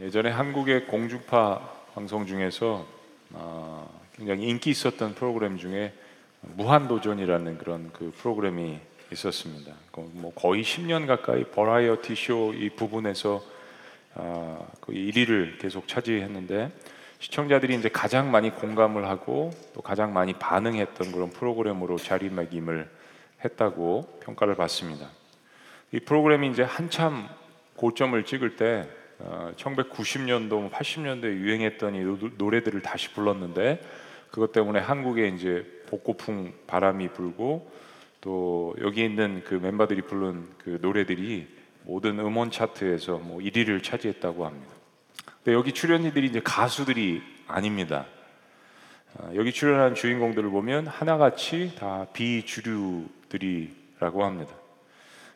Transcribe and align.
예전에 0.00 0.28
한국의 0.28 0.86
공중파 0.86 1.60
방송 1.94 2.26
중에서 2.26 2.84
어, 3.30 4.00
굉장히 4.16 4.48
인기 4.48 4.70
있었던 4.70 5.14
프로그램 5.14 5.56
중에 5.56 5.92
무한도전이라는 6.40 7.58
그런 7.58 7.92
그 7.92 8.12
프로그램이 8.16 8.80
있었습니다. 9.12 9.72
그뭐 9.92 10.32
거의 10.34 10.64
10년 10.64 11.06
가까이 11.06 11.44
버라이어티 11.44 12.16
쇼 12.16 12.52
이 12.54 12.70
부분에서 12.70 13.40
어, 14.16 14.68
그 14.80 14.92
1위를 14.92 15.60
계속 15.60 15.86
차지했는데 15.86 16.72
시청자들이 17.20 17.76
이제 17.76 17.88
가장 17.88 18.32
많이 18.32 18.50
공감을 18.50 19.08
하고 19.08 19.52
또 19.74 19.80
가장 19.80 20.12
많이 20.12 20.32
반응했던 20.32 21.12
그런 21.12 21.30
프로그램으로 21.30 21.98
자리매김을 21.98 22.90
했다고 23.44 24.18
평가를 24.24 24.56
받습니다. 24.56 25.08
이 25.92 26.00
프로그램이 26.00 26.50
이제 26.50 26.64
한참 26.64 27.28
고점을 27.76 28.24
찍을 28.24 28.56
때 28.56 28.88
어, 29.26 29.52
1990년도, 29.56 30.70
80년도에 30.70 31.38
유행했던 31.38 31.94
이 31.94 32.00
노래들을 32.36 32.82
다시 32.82 33.10
불렀는데 33.14 33.80
그것 34.30 34.52
때문에 34.52 34.80
한국에 34.80 35.28
이제 35.28 35.64
복고풍 35.86 36.52
바람이 36.66 37.08
불고 37.08 37.72
또 38.20 38.74
여기 38.82 39.02
있는 39.02 39.42
그 39.44 39.54
멤버들이 39.54 40.02
부른 40.02 40.46
그 40.58 40.78
노래들이 40.82 41.48
모든 41.84 42.18
음원 42.18 42.50
차트에서 42.50 43.16
뭐 43.18 43.38
1위를 43.38 43.82
차지했다고 43.82 44.44
합니다. 44.44 44.70
근데 45.42 45.54
여기 45.54 45.72
출연자들이 45.72 46.26
이제 46.26 46.40
가수들이 46.42 47.22
아닙니다. 47.46 48.04
어, 49.14 49.30
여기 49.36 49.52
출연한 49.52 49.94
주인공들을 49.94 50.50
보면 50.50 50.86
하나같이 50.86 51.76
다 51.78 52.06
비주류들이라고 52.12 53.54
합니다. 54.24 54.54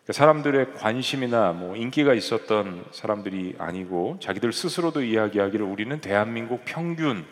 그러니까 0.08 0.24
사람들의 0.24 0.74
관심이나 0.74 1.52
뭐 1.52 1.76
인기가 1.76 2.14
있었던 2.14 2.86
사람들이 2.92 3.56
아니고 3.58 4.16
자기들 4.20 4.54
스스로도 4.54 5.02
이야기하기를 5.02 5.66
우리는 5.66 6.00
대한민국 6.00 6.62
평균 6.64 7.26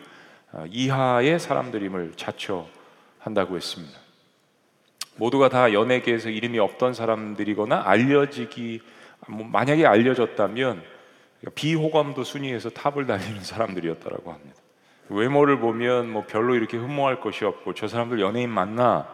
어, 0.51 0.63
이하의 0.69 1.39
사람들임을 1.39 2.13
자처한다고 2.15 3.55
했습니다. 3.55 3.97
모두가 5.15 5.49
다 5.49 5.73
연예계에서 5.73 6.29
이름이 6.29 6.59
없던 6.59 6.93
사람들이거나 6.93 7.81
알려지기 7.83 8.81
뭐 9.29 9.43
만약에 9.43 9.87
알려졌다면 9.87 10.83
비호감도 11.55 12.23
순위에서 12.23 12.69
탑을 12.69 13.07
달리는 13.07 13.41
사람들이었다라고 13.41 14.31
합니다. 14.31 14.55
외모를 15.09 15.57
보면 15.59 16.11
뭐 16.11 16.25
별로 16.27 16.53
이렇게 16.53 16.77
흠모할 16.77 17.21
것이 17.21 17.43
없고 17.43 17.73
저 17.73 17.87
사람들 17.87 18.19
연예인 18.19 18.51
맞나 18.51 19.07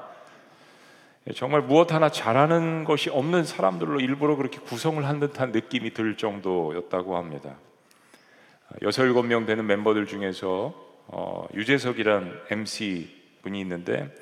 정말 1.31 1.61
무엇 1.61 1.93
하나 1.93 2.09
잘하는 2.09 2.83
것이 2.83 3.09
없는 3.09 3.45
사람들로 3.45 4.01
일부러 4.01 4.35
그렇게 4.35 4.59
구성을 4.59 5.03
한 5.05 5.21
듯한 5.21 5.53
느낌이 5.53 5.93
들 5.93 6.17
정도였다고 6.17 7.15
합니다. 7.15 7.55
여섯 8.81 9.05
일곱 9.05 9.23
명 9.23 9.45
되는 9.45 9.65
멤버들 9.65 10.05
중에서 10.05 10.73
어, 11.07 11.47
유재석이란 11.53 12.41
MC 12.49 13.39
분이 13.41 13.59
있는데 13.61 14.13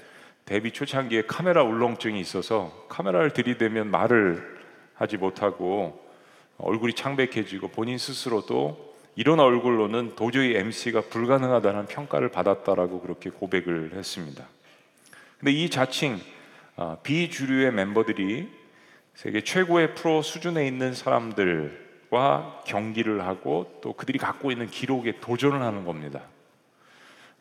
데뷔 0.45 0.71
초창기에 0.71 1.23
카메라 1.23 1.63
울렁증이 1.63 2.19
있어서 2.19 2.85
카메라를 2.89 3.31
들이대면 3.31 3.89
말을 3.89 4.59
하지 4.93 5.17
못하고 5.17 6.05
얼굴이 6.57 6.93
창백해지고 6.93 7.69
본인 7.69 7.97
스스로도 7.97 8.91
이런 9.15 9.39
얼굴로는 9.39 10.15
도저히 10.15 10.55
MC가 10.55 11.01
불가능하다는 11.01 11.87
평가를 11.87 12.29
받았다라고 12.29 13.01
그렇게 13.01 13.29
고백을 13.31 13.93
했습니다. 13.95 14.47
근데 15.39 15.51
이 15.51 15.69
자칭 15.69 16.15
아, 16.15 16.30
비주류의 17.03 17.71
멤버들이 17.71 18.49
세계 19.13 19.41
최고의 19.41 19.95
프로 19.95 20.21
수준에 20.21 20.65
있는 20.67 20.93
사람들과 20.93 22.63
경기를 22.65 23.25
하고 23.25 23.79
또 23.81 23.93
그들이 23.93 24.17
갖고 24.17 24.51
있는 24.51 24.67
기록에 24.67 25.19
도전을 25.19 25.61
하는 25.61 25.85
겁니다. 25.85 26.21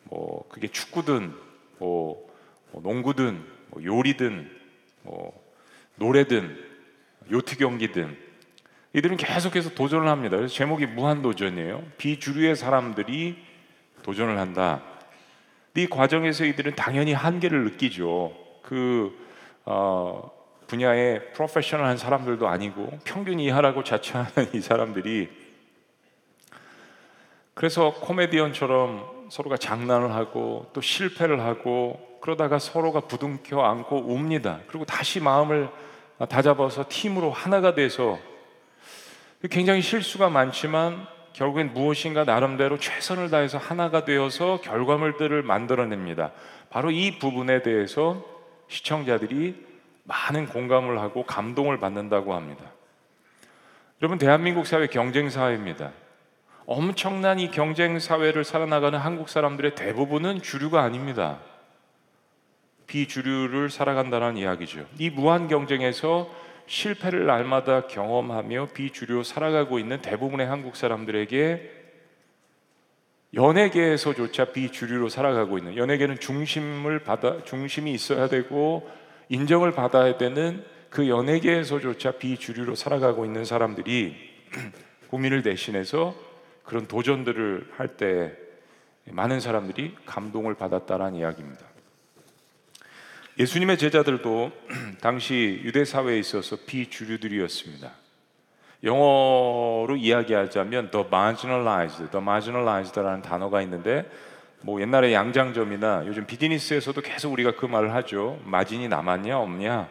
뭐 0.03 0.47
그게 0.49 0.67
축구든 0.67 1.33
뭐, 1.79 2.29
뭐 2.71 2.81
농구든 2.81 3.43
뭐 3.67 3.83
요리든 3.83 4.49
뭐 5.03 5.41
노래든 5.95 6.57
요트 7.31 7.57
경기든 7.57 8.17
이들은 8.93 9.17
계속해서 9.17 9.73
도전을 9.73 10.07
합니다. 10.07 10.35
그래서 10.35 10.53
제목이 10.53 10.85
무한 10.85 11.21
도전이에요. 11.21 11.83
비주류의 11.97 12.55
사람들이 12.55 13.37
도전을 14.03 14.37
한다. 14.37 14.83
이 15.75 15.87
과정에서 15.87 16.43
이들은 16.43 16.75
당연히 16.75 17.13
한계를 17.13 17.63
느끼죠. 17.63 18.35
그 18.61 19.17
어, 19.65 20.31
분야의 20.67 21.33
프로페셔널한 21.33 21.97
사람들도 21.97 22.47
아니고 22.47 22.99
평균 23.03 23.39
이하라고 23.39 23.83
자처하는 23.83 24.51
이 24.55 24.61
사람들이 24.61 25.29
그래서 27.53 27.93
코미디언처럼 27.93 29.27
서로가 29.29 29.57
장난을 29.57 30.13
하고 30.13 30.69
또 30.73 30.81
실패를 30.81 31.41
하고 31.41 31.99
그러다가 32.21 32.59
서로가 32.59 33.01
부둥켜 33.01 33.61
안고 33.61 34.13
웁니다. 34.13 34.59
그리고 34.67 34.85
다시 34.85 35.19
마음을 35.19 35.69
다잡아서 36.29 36.85
팀으로 36.87 37.31
하나가 37.31 37.73
돼서 37.73 38.19
굉장히 39.49 39.81
실수가 39.81 40.29
많지만 40.29 41.07
결국엔 41.33 41.73
무엇인가 41.73 42.23
나름대로 42.23 42.77
최선을 42.77 43.29
다해서 43.29 43.57
하나가 43.57 44.05
되어서 44.05 44.61
결과물들을 44.61 45.41
만들어냅니다. 45.43 46.31
바로 46.69 46.91
이 46.91 47.17
부분에 47.17 47.63
대해서 47.63 48.23
시청자들이 48.71 49.55
많은 50.05 50.47
공감을 50.47 50.99
하고 50.99 51.23
감동을 51.25 51.79
받는다고 51.79 52.33
합니다. 52.33 52.63
여러분, 54.01 54.17
대한민국 54.17 54.65
사회 54.65 54.87
경쟁 54.87 55.29
사회입니다. 55.29 55.91
엄청난 56.65 57.39
이 57.39 57.51
경쟁 57.51 57.99
사회를 57.99 58.43
살아나가는 58.43 58.97
한국 58.97 59.29
사람들의 59.29 59.75
대부분은 59.75 60.41
주류가 60.41 60.81
아닙니다. 60.81 61.39
비주류를 62.87 63.69
살아간다는 63.69 64.37
이야기죠. 64.37 64.85
이 64.97 65.09
무한 65.09 65.47
경쟁에서 65.47 66.33
실패를 66.67 67.25
날마다 67.25 67.87
경험하며 67.87 68.69
비주류 68.73 69.23
살아가고 69.23 69.79
있는 69.79 70.01
대부분의 70.01 70.47
한국 70.47 70.77
사람들에게 70.77 71.80
연예계에서조차 73.33 74.45
비주류로 74.45 75.09
살아가고 75.09 75.57
있는 75.57 75.77
연예계는 75.77 76.19
중심을 76.19 76.99
받아 76.99 77.43
중심이 77.43 77.93
있어야 77.93 78.27
되고 78.27 78.89
인정을 79.29 79.71
받아야 79.71 80.17
되는 80.17 80.65
그 80.89 81.07
연예계에서조차 81.07 82.13
비주류로 82.13 82.75
살아가고 82.75 83.25
있는 83.25 83.45
사람들이 83.45 84.15
국민을 85.09 85.43
대신해서 85.43 86.15
그런 86.63 86.87
도전들을 86.87 87.71
할 87.77 87.95
때 87.97 88.35
많은 89.05 89.39
사람들이 89.39 89.95
감동을 90.05 90.55
받았다라는 90.55 91.19
이야기입니다. 91.19 91.65
예수님의 93.39 93.77
제자들도 93.77 94.51
당시 95.01 95.61
유대 95.63 95.85
사회에 95.85 96.19
있어서 96.19 96.57
비주류들이었습니다. 96.65 98.00
영어로 98.83 99.95
이야기하자면 99.95 100.91
the 100.91 101.05
marginalized, 101.05 102.09
the 102.09 102.21
marginalized라는 102.21 103.21
단어가 103.21 103.61
있는데 103.61 104.09
뭐 104.61 104.81
옛날에 104.81 105.13
양장점이나 105.13 106.03
요즘 106.05 106.25
비즈니스에서도 106.25 106.99
계속 107.01 107.33
우리가 107.33 107.55
그 107.55 107.65
말을 107.65 107.93
하죠. 107.95 108.39
마진이 108.45 108.87
남았냐 108.87 109.39
없냐? 109.39 109.89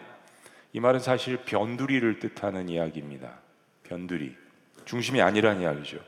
이 0.72 0.80
말은 0.80 1.00
사실 1.00 1.38
변두리를 1.38 2.18
뜻하는 2.20 2.68
이야기입니다. 2.68 3.32
변두리. 3.84 4.36
중심이 4.84 5.20
아니란 5.20 5.60
이야기죠. 5.60 5.98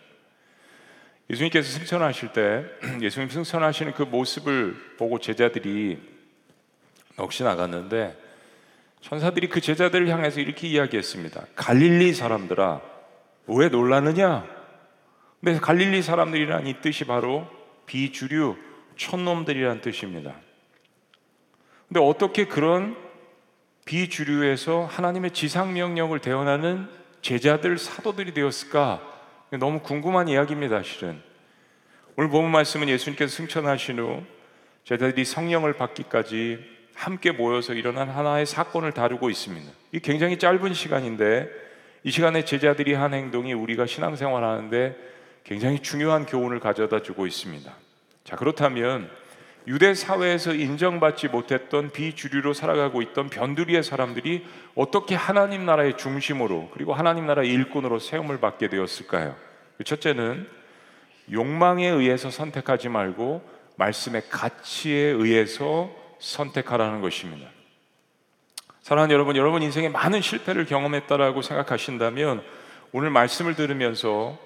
예수님께서 1.31 1.79
승천하실 1.79 2.33
때 2.33 2.65
예수님 3.01 3.29
승천하시는 3.29 3.93
그 3.95 4.03
모습을 4.03 4.77
보고 4.99 5.19
제자들이 5.19 6.01
넋이 7.17 7.43
나갔는데 7.45 8.17
천사들이 9.03 9.49
그 9.49 9.61
제자들을 9.61 10.09
향해서 10.09 10.41
이렇게 10.41 10.69
이야기했습니다. 10.69 11.47
갈릴리 11.57 12.15
사람들아, 12.15 12.81
왜 13.49 13.69
놀라느냐? 13.69 14.47
근데 15.41 15.59
갈릴리 15.59 16.03
사람들이란 16.03 16.67
이 16.69 16.81
뜻이 16.81 17.05
바로 17.05 17.47
비주류 17.87 18.57
촌놈들이란 18.97 19.81
뜻입니다. 19.81 20.35
근데 21.89 22.01
어떻게 22.01 22.47
그런 22.47 22.97
비주류에서 23.85 24.87
하나님의 24.87 25.33
지상 25.33 25.75
명령을 25.75 26.21
대언하는 26.21 26.89
제자들 27.21 27.79
사도들이 27.79 28.33
되었을까? 28.33 29.03
너무 29.59 29.81
궁금한 29.81 30.29
이야기입니다, 30.29 30.83
실은. 30.85 31.21
오늘 32.17 32.31
본 32.31 32.51
말씀은 32.51 32.89
예수님께서 32.89 33.35
승천하신 33.35 33.99
후 33.99 34.23
제자들이 34.85 35.25
성령을 35.25 35.73
받기까지 35.73 36.82
함께 36.95 37.33
모여서 37.33 37.75
일어난 37.75 38.09
하나의 38.09 38.47
사건을 38.47 38.93
다루고 38.93 39.31
있습니다. 39.31 39.71
이 39.93 40.01
굉장히 40.01 40.39
짧은 40.39 40.75
시간인데 40.75 41.49
이 42.05 42.11
시간에 42.11 42.45
제자들이 42.45 42.95
한 42.95 43.15
행동이 43.15 43.53
우리가 43.53 43.87
신앙생활 43.87 44.43
하는데 44.43 44.97
굉장히 45.45 45.81
중요한 45.81 46.27
교훈을 46.27 46.61
가져다 46.61 47.03
주고 47.03 47.27
있습니다. 47.27 47.73
자, 48.25 48.37
그렇다면 48.37 49.11
유대 49.67 49.95
사회에서 49.95 50.55
인정받지 50.55 51.29
못했던 51.29 51.91
비주류로 51.91 52.53
살아가고 52.53 53.01
있던 53.03 53.31
변두리의 53.31 53.85
사람들이 53.85 54.45
어떻게 54.75 55.15
하나님 55.15 55.65
나라의 55.65 55.97
중심으로 55.97 56.71
그리고 56.73 56.95
하나님 56.95 57.27
나라의 57.27 57.49
일꾼으로 57.51 58.01
세움을 58.01 58.41
받게 58.41 58.69
되었을까요? 58.69 59.37
그 59.79 59.85
첫째는 59.85 60.49
욕망에 61.31 61.89
의해서 61.89 62.31
선택하지 62.31 62.89
말고 62.89 63.49
말씀의 63.77 64.23
가치에 64.29 64.99
의해서 64.99 66.02
선택하라는 66.23 67.01
것입니다. 67.01 67.49
사랑하는 68.81 69.13
여러분, 69.13 69.37
여러분 69.37 69.63
인생에 69.63 69.89
많은 69.89 70.23
실패를 70.23 70.67
경험했다라고 70.67 71.43
생각하신다면 71.43 72.43
오늘 72.93 73.11
말씀을 73.11 73.55
들으면서 73.55 74.39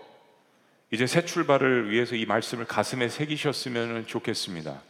이제 0.91 1.07
새 1.07 1.25
출발을 1.25 1.91
위해서 1.91 2.17
이 2.17 2.27
말씀을 2.27 2.65
가슴에 2.65 3.09
새기셨으면 3.09 4.07
좋겠습니다. 4.07 4.81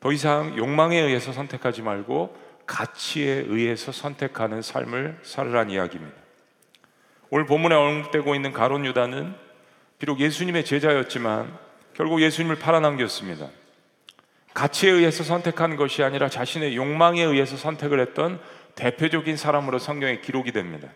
더 0.00 0.12
이상 0.12 0.56
욕망에 0.56 0.98
의해서 0.98 1.32
선택하지 1.32 1.82
말고 1.82 2.36
가치에 2.66 3.44
의해서 3.46 3.92
선택하는 3.92 4.62
삶을 4.62 5.20
살으란 5.22 5.70
이야기입니다. 5.70 6.16
오늘 7.30 7.46
본문에 7.46 7.74
언급되고 7.74 8.34
있는 8.34 8.52
가론 8.52 8.84
유다는 8.84 9.34
비록 9.98 10.20
예수님의 10.20 10.64
제자였지만 10.64 11.56
결국 11.94 12.20
예수님을 12.20 12.58
팔아넘겼습니다. 12.58 13.48
가치에 14.56 14.90
의해서 14.90 15.22
선택한 15.22 15.76
것이 15.76 16.02
아니라 16.02 16.30
자신의 16.30 16.76
욕망에 16.76 17.22
의해서 17.22 17.58
선택을 17.58 18.00
했던 18.00 18.40
대표적인 18.74 19.36
사람으로 19.36 19.78
성경에 19.78 20.20
기록이 20.20 20.50
됩니다. 20.50 20.88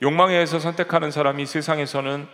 욕망에 0.00 0.32
의해서 0.32 0.58
선택하는 0.58 1.10
사람이 1.10 1.44
세상에서는 1.44 2.26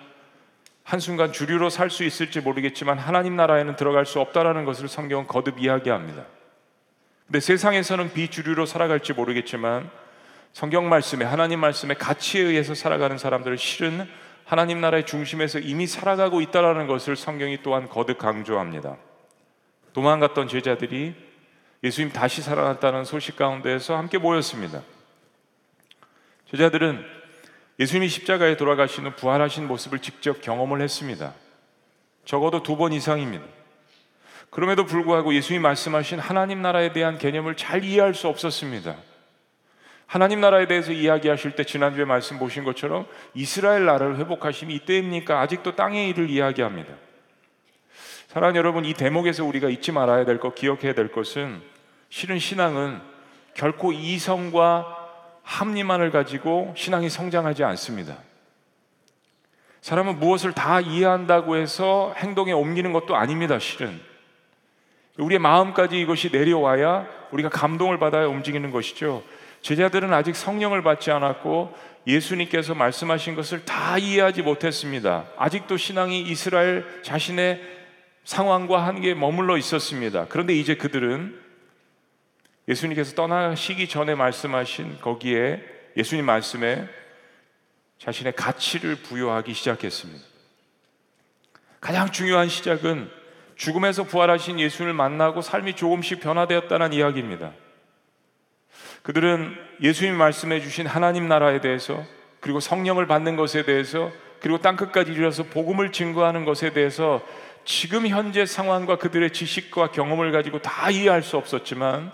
한순간 0.85 1.33
주류로 1.33 1.71
살 1.71 1.91
수 1.91 2.05
있을지 2.05 2.41
모르겠지만 2.41 3.01
하나님 3.01 3.35
나라에는 3.35 3.75
들어갈 3.75 4.07
수 4.07 4.21
없다라는 4.21 4.65
것을 4.65 4.87
성경은 4.87 5.27
거듭 5.27 5.59
이야기합니다. 5.59 6.25
근데 7.27 7.41
세상에서는 7.41 8.13
비주류로 8.13 8.65
살아갈지 8.65 9.15
모르겠지만 9.15 9.91
성경 10.53 10.89
말씀에 10.89 11.25
하나님 11.25 11.59
말씀에 11.59 11.95
가치에 11.95 12.43
의해서 12.43 12.77
살아가는 12.77 13.19
사람들은 13.19 13.57
실은 13.57 14.09
하나님 14.45 14.81
나라의 14.81 15.05
중심에서 15.05 15.59
이미 15.59 15.89
살아가고 15.89 16.41
있다라는 16.43 16.87
것을 16.87 17.17
성경이 17.17 17.65
또한 17.65 17.89
거듭 17.89 18.19
강조합니다. 18.19 18.97
도망갔던 19.93 20.49
제자들이 20.49 21.15
예수님 21.83 22.13
다시 22.13 22.43
살아났다는 22.43 23.05
소식 23.05 23.37
가운데에서 23.37 23.97
함께 23.97 24.19
모였습니다. 24.19 24.83
제자들은 26.51 27.05
예수님이 27.81 28.09
십자가에 28.09 28.57
돌아가시는 28.57 29.17
부활하신 29.17 29.67
모습을 29.67 29.99
직접 29.99 30.41
경험을 30.41 30.81
했습니다. 30.81 31.35
적어도 32.25 32.63
두 32.63 32.77
번 32.77 32.93
이상입니다. 32.93 33.45
그럼에도 34.51 34.85
불구하고 34.85 35.35
예수님이 35.35 35.63
말씀하신 35.63 36.19
하나님 36.19 36.61
나라에 36.63 36.93
대한 36.93 37.19
개념을 37.19 37.57
잘 37.57 37.85
이해할 37.85 38.15
수 38.15 38.29
없었습니다. 38.29 38.97
하나님 40.07 40.43
나라에 40.43 40.67
대해서 40.67 40.93
이야기하실 40.93 41.53
때 41.53 41.65
지난주에 41.65 42.05
말씀 42.05 42.39
보신 42.39 42.65
것처럼 42.65 43.07
이스라엘 43.33 43.87
나라를 43.87 44.19
회복하심이 44.19 44.75
이때입니까? 44.75 45.41
아직도 45.41 45.75
땅의 45.75 46.11
일을 46.11 46.29
이야기합니다. 46.29 46.93
사랑하는 48.33 48.59
여러분, 48.59 48.87
이 48.87 48.95
대목에서 48.95 49.45
우리가 49.45 49.69
잊지 49.69 49.93
말아야 49.93 50.25
될 50.25 50.41
것, 50.41 50.55
기억해야 50.55 50.95
될 50.95 51.13
것은 51.13 51.61
실은 52.09 52.39
신앙은 52.39 52.99
결코 53.53 53.93
이성과 53.93 54.87
합리만을 55.43 56.11
가지고 56.11 56.73
신앙이 56.75 57.11
성장하지 57.11 57.63
않습니다. 57.63 58.17
사람은 59.83 60.19
무엇을 60.19 60.55
다 60.55 60.81
이해한다고 60.81 61.57
해서 61.57 62.15
행동에 62.17 62.53
옮기는 62.53 62.95
것도 62.95 63.17
아닙니다, 63.17 63.59
실은. 63.59 64.01
우리의 65.19 65.39
마음까지 65.39 66.01
이것이 66.01 66.31
내려와야 66.33 67.07
우리가 67.33 67.51
감동을 67.51 67.99
받아야 67.99 68.29
움직이는 68.29 68.71
것이죠. 68.71 69.23
제자들은 69.61 70.11
아직 70.15 70.37
성령을 70.37 70.83
받지 70.83 71.11
않았고 71.11 71.75
예수님께서 72.07 72.75
말씀하신 72.75 73.35
것을 73.35 73.67
다 73.67 73.99
이해하지 73.99 74.41
못했습니다. 74.41 75.27
아직도 75.37 75.77
신앙이 75.77 76.23
이스라엘 76.23 77.03
자신의 77.03 77.82
상황과 78.25 78.87
한계에 78.87 79.15
머물러 79.15 79.57
있었습니다. 79.57 80.27
그런데 80.29 80.55
이제 80.55 80.75
그들은 80.75 81.41
예수님께서 82.69 83.15
떠나시기 83.15 83.89
전에 83.89 84.15
말씀하신 84.15 85.01
거기에 85.01 85.63
예수님 85.97 86.25
말씀에 86.25 86.89
자신의 87.99 88.35
가치를 88.35 88.97
부여하기 88.97 89.53
시작했습니다. 89.53 90.25
가장 91.81 92.11
중요한 92.11 92.49
시작은 92.49 93.11
죽음에서 93.57 94.05
부활하신 94.05 94.61
예수를 94.61 94.93
만나고 94.93 95.43
삶이 95.43 95.75
조금씩 95.75 96.21
변화되었다는 96.21 96.93
이야기입니다. 96.93 97.53
그들은 99.03 99.57
예수님 99.81 100.15
말씀해 100.15 100.61
주신 100.61 100.87
하나님 100.87 101.29
나라에 101.29 101.61
대해서 101.61 102.05
그리고 102.41 102.61
성령을 102.61 103.07
받는 103.07 103.37
것에 103.37 103.65
대해서 103.65 104.11
그리고 104.41 104.59
땅 104.59 104.77
끝까지 104.77 105.13
이르러서 105.13 105.45
복음을 105.45 105.93
증거하는 105.93 106.45
것에 106.45 106.73
대해서 106.73 107.25
지금 107.65 108.07
현재 108.09 108.45
상황과 108.47 108.97
그들의 108.97 109.33
지식과 109.33 109.93
경험을 109.93 110.33
가지고 110.33 110.61
다 110.61 110.91
이해할 110.91 111.23
수 111.23 111.37
없었지만 111.37 112.13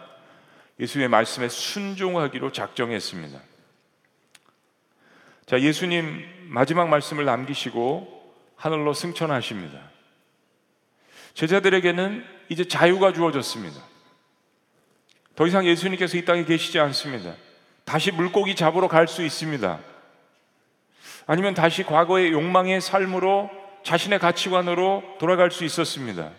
예수님의 0.80 1.08
말씀에 1.08 1.48
순종하기로 1.48 2.52
작정했습니다. 2.52 3.40
자, 5.46 5.60
예수님 5.60 6.48
마지막 6.48 6.88
말씀을 6.88 7.24
남기시고 7.24 8.34
하늘로 8.56 8.92
승천하십니다. 8.92 9.78
제자들에게는 11.34 12.24
이제 12.48 12.64
자유가 12.66 13.12
주어졌습니다. 13.12 13.80
더 15.36 15.46
이상 15.46 15.64
예수님께서 15.66 16.16
이 16.16 16.24
땅에 16.24 16.44
계시지 16.44 16.78
않습니다. 16.80 17.34
다시 17.84 18.10
물고기 18.10 18.54
잡으러 18.54 18.88
갈 18.88 19.06
수 19.06 19.22
있습니다. 19.22 19.78
아니면 21.26 21.54
다시 21.54 21.84
과거의 21.84 22.32
욕망의 22.32 22.80
삶으로 22.80 23.50
자신의 23.82 24.18
가치관으로 24.18 25.02
돌아갈 25.18 25.50
수 25.50 25.64
있었습니다. 25.64 26.30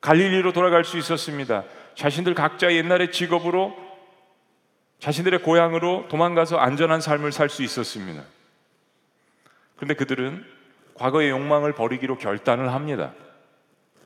갈릴리로 0.00 0.52
돌아갈 0.52 0.84
수 0.84 0.98
있었습니다. 0.98 1.64
자신들 1.94 2.34
각자 2.34 2.72
옛날의 2.72 3.10
직업으로 3.12 3.76
자신들의 5.00 5.42
고향으로 5.42 6.06
도망가서 6.08 6.56
안전한 6.56 7.00
삶을 7.00 7.32
살 7.32 7.48
수 7.48 7.62
있었습니다. 7.62 8.22
그런데 9.76 9.94
그들은 9.94 10.44
과거의 10.94 11.30
욕망을 11.30 11.72
버리기로 11.72 12.18
결단을 12.18 12.72
합니다. 12.72 13.12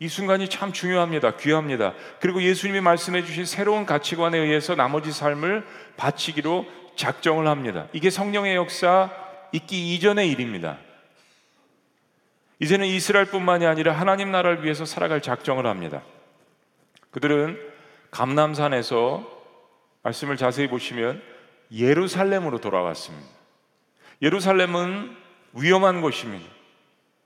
이 0.00 0.08
순간이 0.08 0.48
참 0.48 0.72
중요합니다. 0.72 1.37
귀합니다. 1.37 1.94
그리고 2.20 2.43
예수님이 2.43 2.81
말씀해 2.81 3.25
주신 3.25 3.46
새로운 3.46 3.87
가치관에 3.87 4.37
의해서 4.37 4.75
나머지 4.75 5.12
삶을 5.12 5.66
바치기로 5.96 6.66
작정을 6.96 7.46
합니다. 7.46 7.87
이게 7.93 8.10
성령의 8.10 8.56
역사 8.56 9.10
있기 9.52 9.94
이전의 9.94 10.31
일입니다. 10.31 10.78
이제는 12.62 12.86
이스라엘뿐만이 12.86 13.66
아니라 13.66 13.92
하나님 13.92 14.31
나라를 14.31 14.62
위해서 14.62 14.84
살아갈 14.84 15.20
작정을 15.20 15.66
합니다. 15.66 16.00
그들은 17.10 17.58
감남산에서 18.12 19.28
말씀을 20.04 20.36
자세히 20.36 20.69
보시면 20.69 21.20
예루살렘으로 21.72 22.60
돌아왔습니다. 22.60 23.26
예루살렘은 24.22 25.10
위험한 25.54 26.02
곳입니다. 26.02 26.48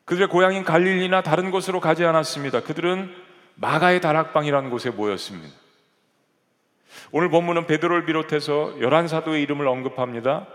그들의 0.07 0.28
고향인 0.28 0.64
갈릴리나 0.64 1.23
다른 1.23 1.50
곳으로 1.50 1.81
가지 1.81 2.02
않았습니다. 2.07 2.62
그들은 2.62 3.14
마가의 3.57 4.00
다락방이라는 4.00 4.71
곳에 4.71 4.88
모였습니다. 4.88 5.55
오늘 7.12 7.28
본문은 7.28 7.66
베드로를 7.66 8.07
비롯해서 8.07 8.81
열한 8.81 9.07
사도의 9.07 9.43
이름을 9.43 9.69
언급합니다. 9.69 10.47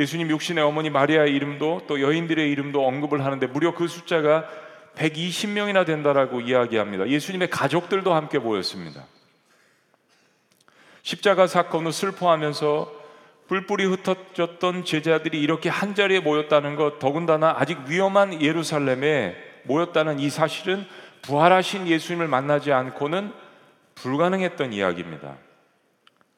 예수님 0.00 0.30
육신의 0.30 0.64
어머니 0.64 0.88
마리아의 0.88 1.34
이름도 1.34 1.82
또 1.86 2.00
여인들의 2.00 2.50
이름도 2.50 2.86
언급을 2.86 3.22
하는데 3.22 3.46
무려 3.46 3.74
그 3.74 3.86
숫자가 3.86 4.46
120명이나 4.96 5.84
된다라고 5.84 6.40
이야기합니다. 6.40 7.06
예수님의 7.06 7.50
가족들도 7.50 8.12
함께 8.12 8.38
모였습니다. 8.38 9.04
십자가 11.02 11.46
사건을 11.46 11.92
슬퍼하면서 11.92 13.00
뿔뿔이 13.48 13.84
흩어졌던 13.84 14.84
제자들이 14.84 15.40
이렇게 15.40 15.68
한 15.68 15.94
자리에 15.94 16.20
모였다는 16.20 16.76
것, 16.76 16.98
더군다나 16.98 17.54
아직 17.58 17.78
위험한 17.88 18.40
예루살렘에 18.40 19.36
모였다는 19.64 20.18
이 20.18 20.30
사실은 20.30 20.86
부활하신 21.22 21.88
예수님을 21.88 22.26
만나지 22.26 22.72
않고는 22.72 23.32
불가능했던 23.96 24.72
이야기입니다. 24.72 25.36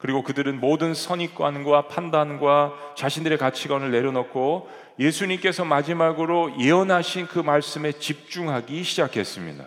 그리고 0.03 0.21
그들은 0.21 0.59
모든 0.59 0.93
선입관과 0.93 1.87
판단과 1.87 2.93
자신들의 2.97 3.37
가치관을 3.37 3.89
내려놓고 3.89 4.69
예수님께서 4.99 5.63
마지막으로 5.63 6.59
예언하신 6.59 7.27
그 7.27 7.39
말씀에 7.39 7.93
집중하기 7.93 8.83
시작했습니다. 8.83 9.65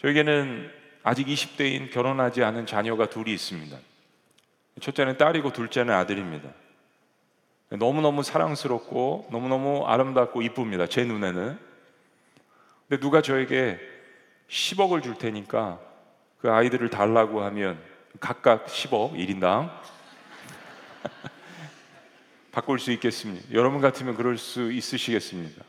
저에게는 0.00 0.70
아직 1.02 1.26
20대인 1.26 1.90
결혼하지 1.90 2.44
않은 2.44 2.66
자녀가 2.66 3.10
둘이 3.10 3.32
있습니다. 3.34 3.76
첫째는 4.82 5.18
딸이고 5.18 5.52
둘째는 5.52 5.92
아들입니다. 5.92 6.48
너무너무 7.70 8.22
사랑스럽고 8.22 9.26
너무너무 9.32 9.84
아름답고 9.84 10.42
이쁩니다. 10.42 10.86
제 10.86 11.04
눈에는. 11.04 11.58
근데 12.88 13.00
누가 13.00 13.20
저에게 13.20 13.80
10억을 14.48 15.02
줄 15.02 15.18
테니까 15.18 15.80
그 16.40 16.52
아이들을 16.52 16.88
달라고 16.88 17.42
하면 17.42 17.97
각각 18.20 18.66
10억 18.66 19.12
1인당 19.14 19.70
바꿀 22.52 22.78
수 22.78 22.92
있겠습니까? 22.92 23.46
여러분 23.52 23.80
같으면 23.80 24.16
그럴 24.16 24.38
수 24.38 24.72
있으시겠습니까? 24.72 25.62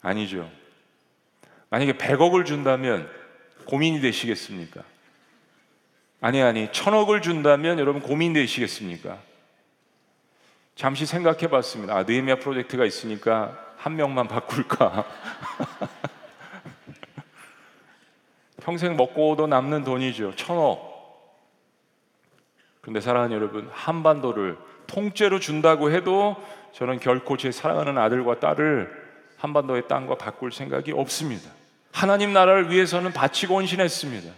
아니죠. 0.00 0.50
만약에 1.70 1.94
100억을 1.94 2.46
준다면 2.46 3.10
고민이 3.66 4.00
되시겠습니까? 4.00 4.82
아니, 6.20 6.40
아니, 6.42 6.70
천억을 6.72 7.22
준다면 7.22 7.78
여러분 7.78 8.00
고민 8.00 8.32
되시겠습니까? 8.32 9.18
잠시 10.74 11.06
생각해 11.06 11.48
봤습니다. 11.48 11.96
아, 11.96 12.02
느헤미야 12.04 12.36
프로젝트가 12.36 12.84
있으니까 12.84 13.74
한 13.76 13.96
명만 13.96 14.28
바꿀까? 14.28 15.04
평생 18.66 18.96
먹고도 18.96 19.46
남는 19.46 19.84
돈이죠. 19.84 20.34
천억. 20.34 20.96
근데 22.80 23.00
사랑하는 23.00 23.36
여러분, 23.36 23.70
한반도를 23.72 24.56
통째로 24.88 25.38
준다고 25.38 25.92
해도 25.92 26.34
저는 26.72 26.98
결코 26.98 27.36
제 27.36 27.52
사랑하는 27.52 27.96
아들과 27.96 28.40
딸을 28.40 28.90
한반도의 29.36 29.86
땅과 29.86 30.16
바꿀 30.16 30.50
생각이 30.50 30.90
없습니다. 30.90 31.48
하나님 31.92 32.32
나라를 32.32 32.72
위해서는 32.72 33.12
바치고 33.12 33.54
헌신했습니다. 33.54 34.32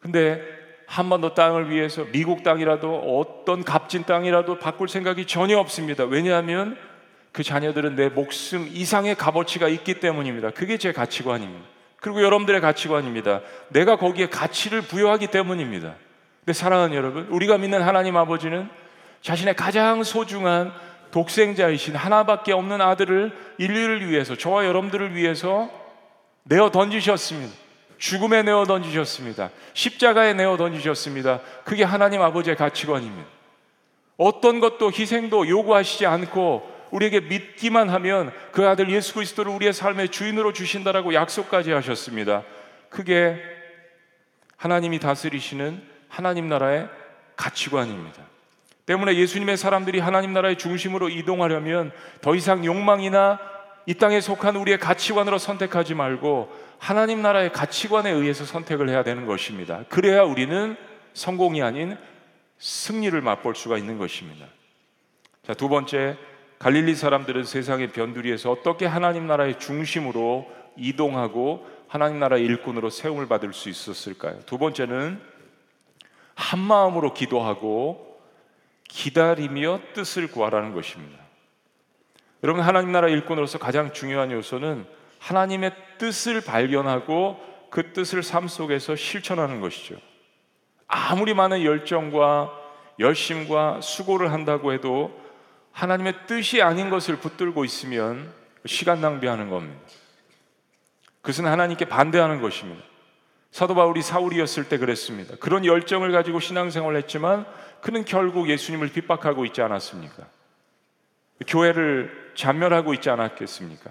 근데 0.00 0.40
한반도 0.86 1.34
땅을 1.34 1.68
위해서 1.68 2.06
미국 2.12 2.42
땅이라도 2.42 3.18
어떤 3.20 3.62
값진 3.62 4.04
땅이라도 4.04 4.58
바꿀 4.58 4.88
생각이 4.88 5.26
전혀 5.26 5.58
없습니다. 5.58 6.04
왜냐하면 6.04 6.78
그 7.32 7.42
자녀들은 7.42 7.94
내 7.94 8.08
목숨 8.08 8.68
이상의 8.72 9.16
값어치가 9.16 9.68
있기 9.68 10.00
때문입니다. 10.00 10.52
그게 10.52 10.78
제 10.78 10.92
가치관입니다. 10.92 11.75
그리고 12.06 12.22
여러분들의 12.22 12.60
가치관입니다. 12.60 13.40
내가 13.70 13.96
거기에 13.96 14.28
가치를 14.28 14.82
부여하기 14.82 15.26
때문입니다. 15.26 15.94
근데 16.38 16.52
사랑하는 16.52 16.94
여러분, 16.94 17.26
우리가 17.30 17.58
믿는 17.58 17.82
하나님 17.82 18.16
아버지는 18.16 18.68
자신의 19.22 19.56
가장 19.56 20.04
소중한 20.04 20.72
독생자이신 21.10 21.96
하나밖에 21.96 22.52
없는 22.52 22.80
아들을 22.80 23.36
인류를 23.58 24.08
위해서, 24.08 24.36
저와 24.36 24.66
여러분들을 24.66 25.16
위해서 25.16 25.68
내어 26.44 26.70
던지셨습니다. 26.70 27.52
죽음에 27.98 28.44
내어 28.44 28.66
던지셨습니다. 28.66 29.50
십자가에 29.74 30.32
내어 30.34 30.56
던지셨습니다. 30.56 31.40
그게 31.64 31.82
하나님 31.82 32.22
아버지의 32.22 32.54
가치관입니다. 32.54 33.26
어떤 34.16 34.60
것도 34.60 34.92
희생도 34.92 35.48
요구하시지 35.48 36.06
않고 36.06 36.75
우리에게 36.90 37.20
믿기만 37.20 37.88
하면 37.90 38.32
그 38.52 38.66
아들 38.68 38.90
예수 38.90 39.14
그리스도를 39.14 39.52
우리의 39.52 39.72
삶의 39.72 40.10
주인으로 40.10 40.52
주신다라고 40.52 41.14
약속까지 41.14 41.72
하셨습니다. 41.72 42.44
그게 42.88 43.40
하나님이 44.56 44.98
다스리시는 44.98 45.82
하나님 46.08 46.48
나라의 46.48 46.88
가치관입니다. 47.36 48.22
때문에 48.86 49.16
예수님의 49.16 49.56
사람들이 49.56 49.98
하나님 49.98 50.32
나라의 50.32 50.56
중심으로 50.58 51.08
이동하려면 51.08 51.90
더 52.20 52.34
이상 52.34 52.64
욕망이나 52.64 53.38
이 53.86 53.94
땅에 53.94 54.20
속한 54.20 54.56
우리의 54.56 54.78
가치관으로 54.78 55.38
선택하지 55.38 55.94
말고 55.94 56.52
하나님 56.78 57.22
나라의 57.22 57.52
가치관에 57.52 58.10
의해서 58.10 58.44
선택을 58.44 58.88
해야 58.88 59.02
되는 59.02 59.26
것입니다. 59.26 59.84
그래야 59.88 60.22
우리는 60.22 60.76
성공이 61.14 61.62
아닌 61.62 61.96
승리를 62.58 63.20
맛볼 63.20 63.54
수가 63.54 63.78
있는 63.78 63.98
것입니다. 63.98 64.46
자, 65.46 65.54
두 65.54 65.68
번째, 65.68 66.16
갈릴리 66.58 66.94
사람들은 66.94 67.44
세상의 67.44 67.88
변두리에서 67.92 68.50
어떻게 68.50 68.86
하나님 68.86 69.26
나라의 69.26 69.58
중심으로 69.58 70.50
이동하고 70.76 71.66
하나님 71.88 72.18
나라의 72.18 72.44
일꾼으로 72.44 72.90
세움을 72.90 73.28
받을 73.28 73.52
수 73.52 73.68
있었을까요? 73.68 74.40
두 74.46 74.58
번째는 74.58 75.20
한 76.34 76.60
마음으로 76.60 77.14
기도하고 77.14 78.20
기다리며 78.88 79.80
뜻을 79.94 80.28
구하라는 80.28 80.72
것입니다. 80.72 81.18
여러분 82.42 82.62
하나님 82.62 82.92
나라 82.92 83.08
일꾼으로서 83.08 83.58
가장 83.58 83.92
중요한 83.92 84.30
요소는 84.30 84.86
하나님의 85.18 85.72
뜻을 85.98 86.40
발견하고 86.42 87.40
그 87.70 87.92
뜻을 87.92 88.22
삶 88.22 88.48
속에서 88.48 88.94
실천하는 88.96 89.60
것이죠. 89.60 89.96
아무리 90.86 91.34
많은 91.34 91.64
열정과 91.64 92.52
열심과 92.98 93.80
수고를 93.80 94.32
한다고 94.32 94.72
해도 94.72 95.25
하나님의 95.76 96.26
뜻이 96.26 96.62
아닌 96.62 96.88
것을 96.88 97.16
붙들고 97.16 97.64
있으면 97.66 98.32
시간 98.64 99.02
낭비하는 99.02 99.50
겁니다. 99.50 99.78
그것은 101.20 101.46
하나님께 101.46 101.84
반대하는 101.84 102.40
것입니다. 102.40 102.82
사도 103.50 103.74
바울이 103.74 104.00
사울이었을 104.00 104.70
때 104.70 104.78
그랬습니다. 104.78 105.36
그런 105.38 105.66
열정을 105.66 106.12
가지고 106.12 106.40
신앙생활을 106.40 106.96
했지만 106.98 107.44
그는 107.82 108.06
결국 108.06 108.48
예수님을 108.48 108.88
핍박하고 108.88 109.44
있지 109.44 109.60
않았습니까? 109.60 110.24
교회를 111.46 112.32
잔멸하고 112.34 112.94
있지 112.94 113.10
않았겠습니까? 113.10 113.90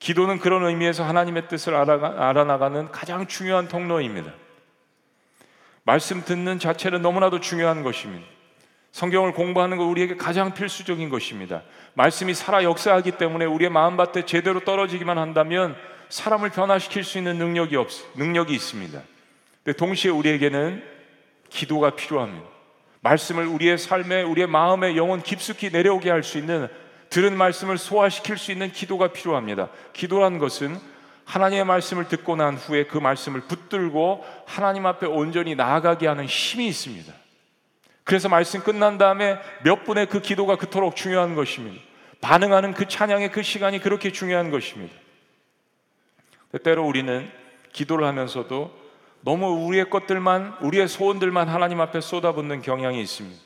기도는 0.00 0.40
그런 0.40 0.64
의미에서 0.64 1.04
하나님의 1.04 1.46
뜻을 1.46 1.76
알아나가는 1.76 2.90
가장 2.90 3.28
중요한 3.28 3.68
통로입니다. 3.68 4.32
말씀 5.84 6.24
듣는 6.24 6.58
자체는 6.58 7.02
너무나도 7.02 7.38
중요한 7.38 7.84
것입니다. 7.84 8.33
성경을 8.94 9.32
공부하는 9.32 9.76
것 9.76 9.86
우리에게 9.86 10.14
가장 10.14 10.54
필수적인 10.54 11.08
것입니다. 11.08 11.62
말씀이 11.94 12.32
살아 12.32 12.62
역사하기 12.62 13.18
때문에 13.18 13.44
우리의 13.44 13.68
마음밭에 13.68 14.24
제대로 14.24 14.60
떨어지기만 14.60 15.18
한다면 15.18 15.74
사람을 16.10 16.50
변화시킬 16.50 17.02
수 17.02 17.18
있는 17.18 17.36
능력이 17.38 17.74
없, 17.74 17.88
능력이 18.14 18.54
있습니다. 18.54 19.02
근데 19.64 19.76
동시에 19.76 20.12
우리에게는 20.12 20.80
기도가 21.48 21.96
필요합니다. 21.96 22.46
말씀을 23.00 23.48
우리의 23.48 23.78
삶에, 23.78 24.22
우리의 24.22 24.46
마음에 24.46 24.94
영혼 24.94 25.22
깊숙이 25.22 25.70
내려오게 25.70 26.08
할 26.08 26.22
수 26.22 26.38
있는 26.38 26.68
들은 27.10 27.36
말씀을 27.36 27.78
소화시킬 27.78 28.38
수 28.38 28.52
있는 28.52 28.70
기도가 28.70 29.08
필요합니다. 29.08 29.70
기도란 29.92 30.38
것은 30.38 30.78
하나님의 31.24 31.64
말씀을 31.64 32.06
듣고 32.06 32.36
난 32.36 32.54
후에 32.54 32.84
그 32.84 32.98
말씀을 32.98 33.40
붙들고 33.40 34.24
하나님 34.46 34.86
앞에 34.86 35.06
온전히 35.06 35.56
나아가게 35.56 36.06
하는 36.06 36.26
힘이 36.26 36.68
있습니다. 36.68 37.23
그래서 38.04 38.28
말씀 38.28 38.60
끝난 38.60 38.98
다음에 38.98 39.38
몇 39.64 39.84
분의 39.84 40.06
그 40.06 40.20
기도가 40.20 40.56
그토록 40.56 40.94
중요한 40.94 41.34
것입니다. 41.34 41.82
반응하는 42.20 42.74
그 42.74 42.86
찬양의 42.86 43.32
그 43.32 43.42
시간이 43.42 43.80
그렇게 43.80 44.12
중요한 44.12 44.50
것입니다. 44.50 44.94
때로 46.62 46.86
우리는 46.86 47.30
기도를 47.72 48.06
하면서도 48.06 48.84
너무 49.22 49.66
우리의 49.66 49.88
것들만, 49.90 50.58
우리의 50.60 50.86
소원들만 50.86 51.48
하나님 51.48 51.80
앞에 51.80 52.00
쏟아붓는 52.00 52.62
경향이 52.62 53.00
있습니다. 53.00 53.42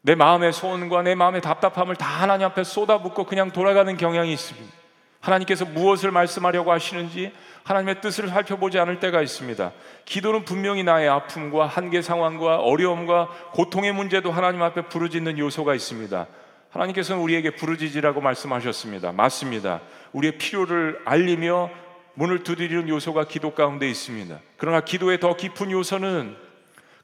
내 0.00 0.14
마음의 0.14 0.52
소원과 0.52 1.02
내 1.02 1.14
마음의 1.14 1.40
답답함을 1.42 1.96
다 1.96 2.06
하나님 2.06 2.46
앞에 2.46 2.64
쏟아붓고 2.64 3.24
그냥 3.24 3.52
돌아가는 3.52 3.94
경향이 3.96 4.32
있습니다. 4.32 4.83
하나님께서 5.24 5.64
무엇을 5.64 6.10
말씀하려고 6.10 6.70
하시는지 6.70 7.32
하나님의 7.62 8.02
뜻을 8.02 8.28
살펴보지 8.28 8.78
않을 8.78 9.00
때가 9.00 9.22
있습니다. 9.22 9.72
기도는 10.04 10.44
분명히 10.44 10.82
나의 10.84 11.08
아픔과 11.08 11.66
한계 11.66 12.02
상황과 12.02 12.58
어려움과 12.58 13.28
고통의 13.52 13.92
문제도 13.92 14.30
하나님 14.30 14.62
앞에 14.62 14.82
부르짖는 14.82 15.38
요소가 15.38 15.74
있습니다. 15.74 16.26
하나님께서는 16.68 17.22
우리에게 17.22 17.50
부르짖으라고 17.50 18.20
말씀하셨습니다. 18.20 19.12
맞습니다. 19.12 19.80
우리의 20.12 20.36
필요를 20.36 21.00
알리며 21.06 21.70
문을 22.14 22.42
두드리는 22.42 22.88
요소가 22.88 23.24
기도 23.24 23.54
가운데 23.54 23.88
있습니다. 23.88 24.38
그러나 24.58 24.82
기도의 24.82 25.20
더 25.20 25.36
깊은 25.36 25.70
요소는 25.70 26.36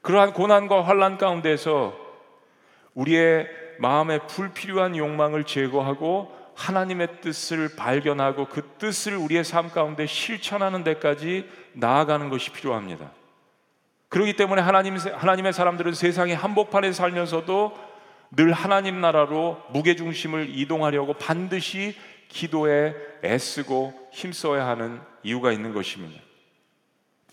그러한 0.03 0.33
고난과 0.33 0.83
환란 0.83 1.17
가운데서 1.17 1.95
우리의 2.93 3.47
마음의 3.79 4.27
불필요한 4.27 4.95
욕망을 4.95 5.43
제거하고 5.43 6.40
하나님의 6.55 7.21
뜻을 7.21 7.75
발견하고 7.75 8.47
그 8.47 8.61
뜻을 8.77 9.15
우리의 9.15 9.43
삶 9.43 9.69
가운데 9.69 10.05
실천하는 10.05 10.83
데까지 10.83 11.49
나아가는 11.73 12.29
것이 12.29 12.51
필요합니다. 12.51 13.11
그렇기 14.09 14.35
때문에 14.35 14.61
하나님, 14.61 14.97
하나님의 14.97 15.53
사람들은 15.53 15.93
세상의 15.93 16.35
한복판에 16.35 16.91
살면서도 16.91 17.91
늘 18.31 18.51
하나님 18.51 19.01
나라로 19.01 19.61
무게중심을 19.71 20.49
이동하려고 20.49 21.13
반드시 21.13 21.95
기도에 22.27 22.95
애쓰고 23.23 24.09
힘써야 24.11 24.67
하는 24.67 25.01
이유가 25.23 25.51
있는 25.51 25.73
것입니다. 25.73 26.21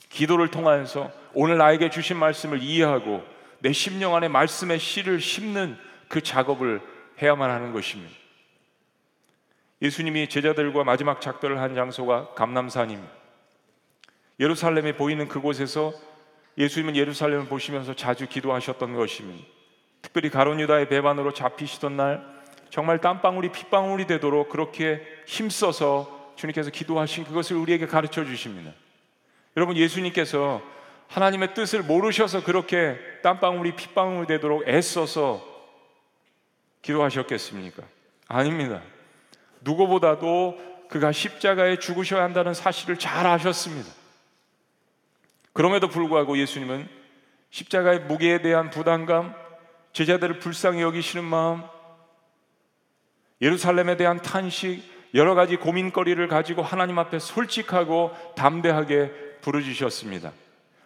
기도를 0.08 0.50
통하여서 0.50 1.10
오늘 1.34 1.58
나에게 1.58 1.90
주신 1.90 2.16
말씀을 2.16 2.62
이해하고 2.62 3.24
내 3.60 3.72
심령 3.72 4.14
안에 4.14 4.28
말씀의 4.28 4.78
씨를 4.78 5.20
심는 5.20 5.76
그 6.08 6.22
작업을 6.22 6.80
해야만 7.20 7.50
하는 7.50 7.72
것입니다. 7.72 8.14
예수님이 9.80 10.28
제자들과 10.28 10.84
마지막 10.84 11.20
작별을 11.20 11.60
한 11.60 11.74
장소가 11.74 12.34
감남산입니다. 12.34 13.12
예루살렘에 14.40 14.96
보이는 14.96 15.28
그곳에서 15.28 15.92
예수님은 16.56 16.96
예루살렘을 16.96 17.46
보시면서 17.46 17.94
자주 17.94 18.28
기도하셨던 18.28 18.94
것입니다. 18.94 19.46
특별히 20.02 20.30
가론 20.30 20.60
유다의 20.60 20.88
배반으로 20.88 21.32
잡히시던 21.32 21.96
날 21.96 22.24
정말 22.70 23.00
땀방울이 23.00 23.50
핏방울이 23.50 24.06
되도록 24.06 24.48
그렇게 24.48 25.02
힘써서 25.26 26.32
주님께서 26.36 26.70
기도하신 26.70 27.24
그것을 27.24 27.56
우리에게 27.56 27.86
가르쳐 27.86 28.24
주십니다. 28.24 28.72
여러분 29.56 29.76
예수님께서 29.76 30.62
하나님의 31.08 31.54
뜻을 31.54 31.82
모르셔서 31.82 32.44
그렇게 32.44 32.98
땀방울이 33.22 33.74
핏방울이 33.76 34.26
되도록 34.26 34.68
애써서 34.68 35.42
기도하셨겠습니까? 36.82 37.82
아닙니다. 38.28 38.82
누구보다도 39.68 40.58
그가 40.88 41.12
십자가에 41.12 41.78
죽으셔야 41.78 42.22
한다는 42.22 42.54
사실을 42.54 42.98
잘 42.98 43.26
아셨습니다. 43.26 43.90
그럼에도 45.52 45.88
불구하고 45.88 46.38
예수님은 46.38 46.88
십자가의 47.50 48.00
무게에 48.00 48.40
대한 48.40 48.70
부담감, 48.70 49.34
제자들을 49.92 50.38
불쌍히 50.38 50.80
여기시는 50.80 51.24
마음, 51.24 51.62
예루살렘에 53.40 53.96
대한 53.96 54.20
탄식, 54.22 54.82
여러 55.14 55.34
가지 55.34 55.56
고민거리를 55.56 56.26
가지고 56.28 56.62
하나님 56.62 56.98
앞에 56.98 57.18
솔직하고 57.18 58.14
담대하게 58.36 59.10
부르짖으셨습니다. 59.40 60.32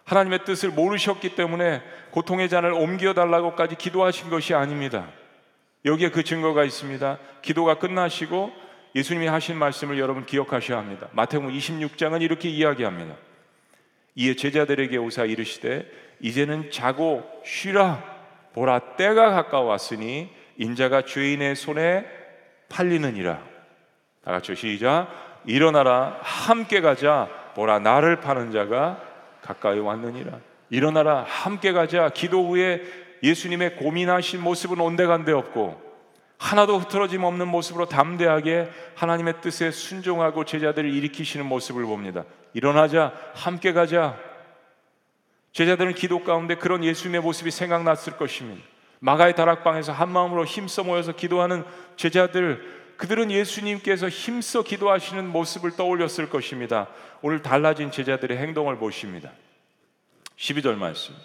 하나님의 0.05 0.43
뜻을 0.45 0.69
모르셨기 0.69 1.35
때문에 1.35 1.81
고통의 2.11 2.49
잔을 2.49 2.73
옮겨 2.73 3.13
달라고까지 3.13 3.75
기도하신 3.75 4.29
것이 4.29 4.53
아닙니다. 4.53 5.07
여기에 5.85 6.11
그 6.11 6.23
증거가 6.23 6.63
있습니다. 6.63 7.19
기도가 7.41 7.79
끝나시고 7.79 8.62
예수님이 8.95 9.27
하신 9.27 9.57
말씀을 9.57 9.97
여러분 9.97 10.25
기억하셔야 10.25 10.77
합니다. 10.77 11.07
마태복음 11.13 11.53
26장은 11.53 12.21
이렇게 12.21 12.49
이야기합니다. 12.49 13.15
이에 14.15 14.35
제자들에게 14.35 14.97
오사 14.97 15.25
이르시되 15.25 15.89
이제는 16.19 16.69
자고 16.71 17.23
쉬라 17.43 18.03
보라 18.53 18.95
때가 18.95 19.31
가까웠으니 19.31 20.29
인자가 20.57 21.03
죄인의 21.03 21.55
손에 21.55 22.05
팔리느니라. 22.69 23.41
다 24.23 24.31
같이 24.31 24.55
시작. 24.55 25.07
일어나라 25.45 26.19
함께 26.21 26.79
가자 26.81 27.27
보라 27.55 27.79
나를 27.79 28.21
파는 28.21 28.51
자가 28.51 29.01
가까이 29.41 29.79
왔느니라. 29.79 30.39
일어나라 30.69 31.23
함께 31.23 31.71
가자 31.71 32.09
기도 32.09 32.47
후에 32.47 32.81
예수님의 33.23 33.75
고민하신 33.77 34.41
모습은 34.41 34.79
온데간데 34.79 35.31
없고 35.31 35.81
하나도 36.43 36.77
흐트러짐 36.77 37.23
없는 37.23 37.47
모습으로 37.47 37.85
담대하게 37.85 38.69
하나님의 38.95 39.35
뜻에 39.39 39.71
순종하고 39.71 40.43
제자들을 40.43 40.93
일으키시는 40.93 41.45
모습을 41.45 41.85
봅니다. 41.85 42.25
일어나자, 42.53 43.13
함께 43.33 43.71
가자. 43.71 44.19
제자들은 45.53 45.93
기도 45.93 46.21
가운데 46.25 46.55
그런 46.55 46.83
예수님의 46.83 47.21
모습이 47.21 47.49
생각났을 47.49 48.17
것입니다. 48.17 48.61
마가의 48.99 49.37
다락방에서 49.37 49.93
한 49.93 50.11
마음으로 50.11 50.43
힘써 50.43 50.83
모여서 50.83 51.13
기도하는 51.13 51.63
제자들, 51.95 52.61
그들은 52.97 53.31
예수님께서 53.31 54.09
힘써 54.09 54.63
기도하시는 54.63 55.25
모습을 55.25 55.77
떠올렸을 55.77 56.29
것입니다. 56.29 56.89
오늘 57.21 57.41
달라진 57.41 57.89
제자들의 57.89 58.37
행동을 58.37 58.77
보십니다. 58.77 59.31
12절 60.35 60.75
말씀. 60.75 61.15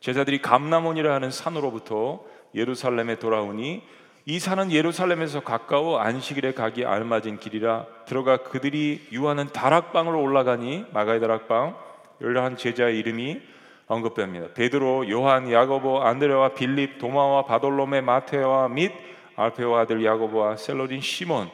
제자들이 0.00 0.42
감나몬이라 0.42 1.14
하는 1.14 1.30
산으로부터 1.30 2.22
예루살렘에 2.54 3.18
돌아오니 3.18 3.82
이 4.26 4.38
산은 4.38 4.70
예루살렘에서 4.70 5.40
가까워 5.40 5.98
안식일에 5.98 6.52
가기 6.52 6.84
알맞은 6.84 7.38
길이라 7.40 7.86
들어가 8.06 8.38
그들이 8.38 9.06
유하는 9.12 9.48
다락방으로 9.48 10.20
올라가니 10.20 10.86
마가의 10.92 11.20
다락방 11.20 11.76
열한 12.20 12.56
제자의 12.56 12.98
이름이 12.98 13.40
언급됩니다. 13.86 14.48
베드로, 14.54 15.10
요한, 15.10 15.50
야고보, 15.50 16.02
안드레와 16.02 16.50
빌립, 16.50 16.98
도마와 16.98 17.44
바돌로메, 17.44 18.02
마테와 18.02 18.68
및 18.68 18.92
알페오 19.34 19.74
아들 19.74 20.04
야고보와 20.04 20.56
셀로딘 20.56 21.00
시몬, 21.00 21.50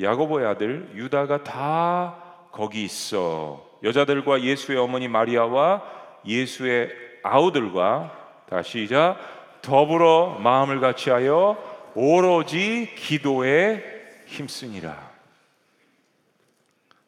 야고보의 0.00 0.46
아들 0.46 0.90
유다가 0.94 1.44
다 1.44 2.16
거기 2.50 2.82
있어. 2.82 3.64
여자들과 3.84 4.40
예수의 4.40 4.78
어머니 4.78 5.06
마리아와 5.06 5.82
예수의 6.26 6.90
아우들과 7.22 8.10
다시 8.48 8.82
이자 8.82 9.16
더불어 9.62 10.38
마음을 10.40 10.80
같이하여 10.80 11.75
오로지 11.96 12.92
기도에 12.94 13.82
힘쓰니라. 14.26 15.10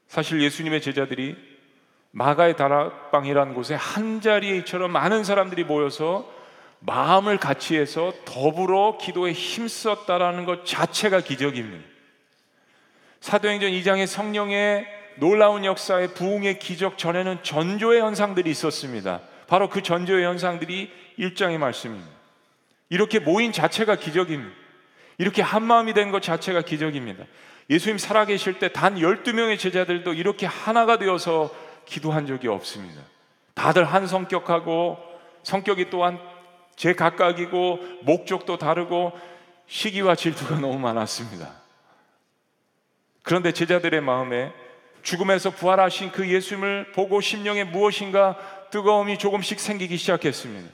사실 0.09 0.41
예수님의 0.41 0.81
제자들이 0.81 1.37
마가의 2.11 2.57
다락방이라는 2.57 3.53
곳에 3.53 3.75
한 3.75 4.23
자리에처럼 4.23 4.91
많은 4.91 5.25
사람들이 5.25 5.65
모여서 5.65 6.27
마음을 6.81 7.37
같이 7.37 7.77
해서 7.77 8.15
더불어 8.25 8.97
기도에 8.99 9.33
힘썼다라는 9.33 10.47
것 10.47 10.65
자체가 10.65 11.21
기적입니다. 11.21 11.85
사도행전 13.21 13.71
2장의 13.73 14.07
성령의 14.07 14.87
놀라운 15.17 15.67
역사의 15.67 16.15
부흥의 16.15 16.61
기적 16.61 16.97
전에는 16.97 17.43
전조의 17.43 18.01
현상들이 18.01 18.49
있었습니다. 18.51 19.21
바로 19.49 19.69
그 19.69 19.83
전조의 19.83 20.25
현상들이 20.25 20.91
1장의 21.19 21.59
말씀입니다. 21.59 22.11
이렇게 22.89 23.19
모인 23.19 23.53
자체가 23.53 23.97
기적입니다. 23.97 24.68
이렇게 25.19 25.43
한 25.43 25.63
마음이 25.65 25.95
된 25.95 26.11
것 26.11 26.23
자체가 26.23 26.63
기적입니다. 26.63 27.25
예수님 27.71 27.99
살아계실 27.99 28.59
때 28.59 28.69
단 28.69 28.97
12명의 28.97 29.59
제자들도 29.59 30.15
이렇게 30.15 30.47
하나가 30.47 30.97
되어서 30.99 31.55
기도한 31.85 32.27
적이 32.27 32.49
없습니다. 32.49 33.03
다들 33.55 33.85
한 33.85 34.07
성격하고 34.07 34.99
성격이 35.43 35.91
또한 35.91 36.19
제 36.77 36.93
각각이고 36.95 37.79
목적도 38.03 38.57
다르고 38.57 39.13
시기와 39.67 40.15
질투가 40.15 40.61
너무 40.61 40.79
많았습니다. 40.79 41.53
그런데 43.23 43.53
제자들의 43.53 44.01
마음에 44.01 44.53
죽음에서 45.03 45.51
부활하신 45.51 46.13
그 46.13 46.29
예수님을 46.29 46.93
보고 46.93 47.21
심령에 47.21 47.65
무엇인가 47.65 48.37
뜨거움이 48.71 49.19
조금씩 49.19 49.61
생기기 49.61 49.97
시작했습니다. 49.97 50.69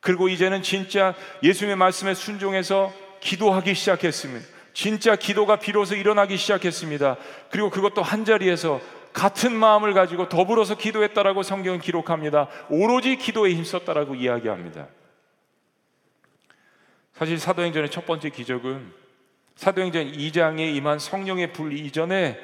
그리고 0.00 0.28
이제는 0.28 0.62
진짜 0.62 1.14
예수님의 1.42 1.76
말씀에 1.76 2.14
순종해서 2.14 2.92
기도하기 3.20 3.74
시작했습니다. 3.74 4.46
진짜 4.72 5.16
기도가 5.16 5.56
비로소 5.56 5.94
일어나기 5.94 6.36
시작했습니다. 6.36 7.16
그리고 7.50 7.70
그것도 7.70 8.02
한 8.02 8.24
자리에서 8.24 8.80
같은 9.12 9.52
마음을 9.52 9.92
가지고 9.92 10.28
더불어서 10.28 10.76
기도했다라고 10.76 11.42
성경은 11.42 11.80
기록합니다. 11.80 12.48
오로지 12.68 13.16
기도에 13.16 13.54
힘썼다라고 13.54 14.14
이야기합니다. 14.14 14.86
사실 17.12 17.38
사도행전의 17.38 17.90
첫 17.90 18.06
번째 18.06 18.30
기적은 18.30 18.92
사도행전 19.56 20.12
2장에 20.12 20.74
임한 20.76 20.98
성령의 20.98 21.52
불 21.52 21.72
이전에 21.72 22.38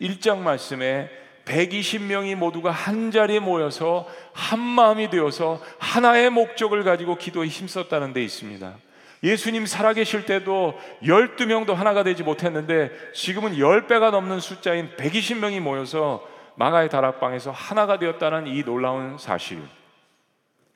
1장 0.00 0.38
말씀에 0.38 1.10
120명이 1.46 2.34
모두가 2.34 2.70
한 2.70 3.10
자리에 3.10 3.40
모여서 3.40 4.06
한 4.34 4.60
마음이 4.60 5.08
되어서 5.08 5.62
하나의 5.78 6.28
목적을 6.28 6.84
가지고 6.84 7.16
기도에 7.16 7.46
힘썼다는 7.46 8.12
데 8.12 8.22
있습니다. 8.22 8.76
예수님 9.22 9.66
살아계실 9.66 10.26
때도 10.26 10.78
12명도 11.02 11.74
하나가 11.74 12.02
되지 12.02 12.22
못했는데 12.22 12.90
지금은 13.12 13.54
10배가 13.54 14.10
넘는 14.10 14.40
숫자인 14.40 14.90
120명이 14.96 15.60
모여서 15.60 16.26
마가의 16.56 16.88
다락방에서 16.88 17.50
하나가 17.50 17.98
되었다는 17.98 18.46
이 18.46 18.64
놀라운 18.64 19.18
사실. 19.18 19.62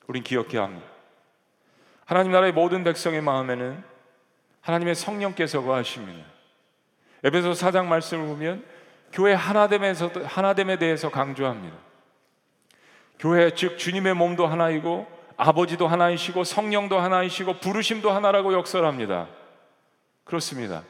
우린 0.07 0.23
기억해야 0.23 0.63
합니다. 0.63 0.87
하나님 2.05 2.31
나라의 2.31 2.51
모든 2.51 2.83
백성의 2.83 3.21
마음에는 3.21 3.83
하나님의 4.61 4.95
성령께서 4.95 5.61
거하십니다. 5.61 6.25
에베소 7.23 7.51
4장 7.51 7.85
말씀을 7.85 8.27
보면 8.27 8.65
교회 9.11 9.33
하나됨에서 9.33 10.09
하나됨에 10.25 10.77
대해서 10.77 11.09
강조합니다. 11.09 11.75
교회 13.19 13.51
즉 13.51 13.77
주님의 13.77 14.15
몸도 14.15 14.47
하나이고 14.47 15.07
아버지도 15.37 15.87
하나이시고 15.87 16.43
성령도 16.43 16.99
하나이시고 16.99 17.59
부르심도 17.59 18.11
하나라고 18.11 18.53
역설합니다. 18.53 19.27
그렇습니다. 20.23 20.83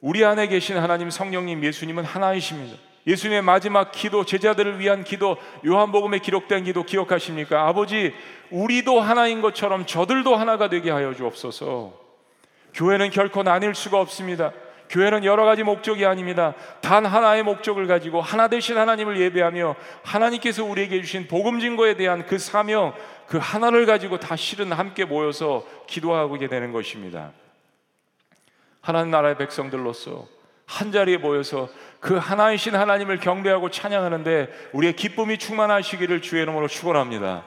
우리 0.00 0.24
안에 0.24 0.48
계신 0.48 0.76
하나님 0.76 1.10
성령님 1.10 1.64
예수님은 1.64 2.04
하나이십니다. 2.04 2.76
예수님의 3.06 3.42
마지막 3.42 3.90
기도 3.92 4.24
제자들을 4.24 4.78
위한 4.78 5.04
기도 5.04 5.36
요한복음에 5.66 6.18
기록된 6.18 6.64
기도 6.64 6.84
기억하십니까? 6.84 7.66
아버지 7.66 8.14
우리도 8.50 9.00
하나인 9.00 9.40
것처럼 9.40 9.86
저들도 9.86 10.36
하나가 10.36 10.68
되게 10.68 10.90
하여 10.90 11.14
주옵소서. 11.14 12.00
교회는 12.74 13.10
결코 13.10 13.42
나뉠 13.42 13.74
수가 13.74 14.00
없습니다. 14.00 14.52
교회는 14.92 15.24
여러 15.24 15.46
가지 15.46 15.62
목적이 15.62 16.04
아닙니다. 16.04 16.52
단 16.82 17.06
하나의 17.06 17.42
목적을 17.42 17.86
가지고 17.86 18.20
하나 18.20 18.48
되신 18.48 18.76
하나님을 18.76 19.18
예배하며 19.18 19.74
하나님께서 20.02 20.64
우리에게 20.64 21.00
주신 21.00 21.26
복음 21.28 21.60
증거에 21.60 21.96
대한 21.96 22.26
그 22.26 22.38
사명, 22.38 22.92
그 23.26 23.38
하나를 23.40 23.86
가지고 23.86 24.20
다 24.20 24.36
실은 24.36 24.70
함께 24.70 25.06
모여서 25.06 25.66
기도하게 25.86 26.46
되는 26.48 26.72
것입니다. 26.72 27.32
하나님 28.82 29.10
나라의 29.10 29.38
백성들로서 29.38 30.26
한 30.66 30.92
자리에 30.92 31.16
모여서 31.16 31.70
그 31.98 32.18
하나이신 32.18 32.74
하나님을 32.74 33.18
경배하고 33.18 33.70
찬양하는데 33.70 34.70
우리의 34.74 34.94
기쁨이 34.94 35.38
충만하시기를 35.38 36.20
주의 36.20 36.42
이름으로 36.42 36.68
축원합니다. 36.68 37.44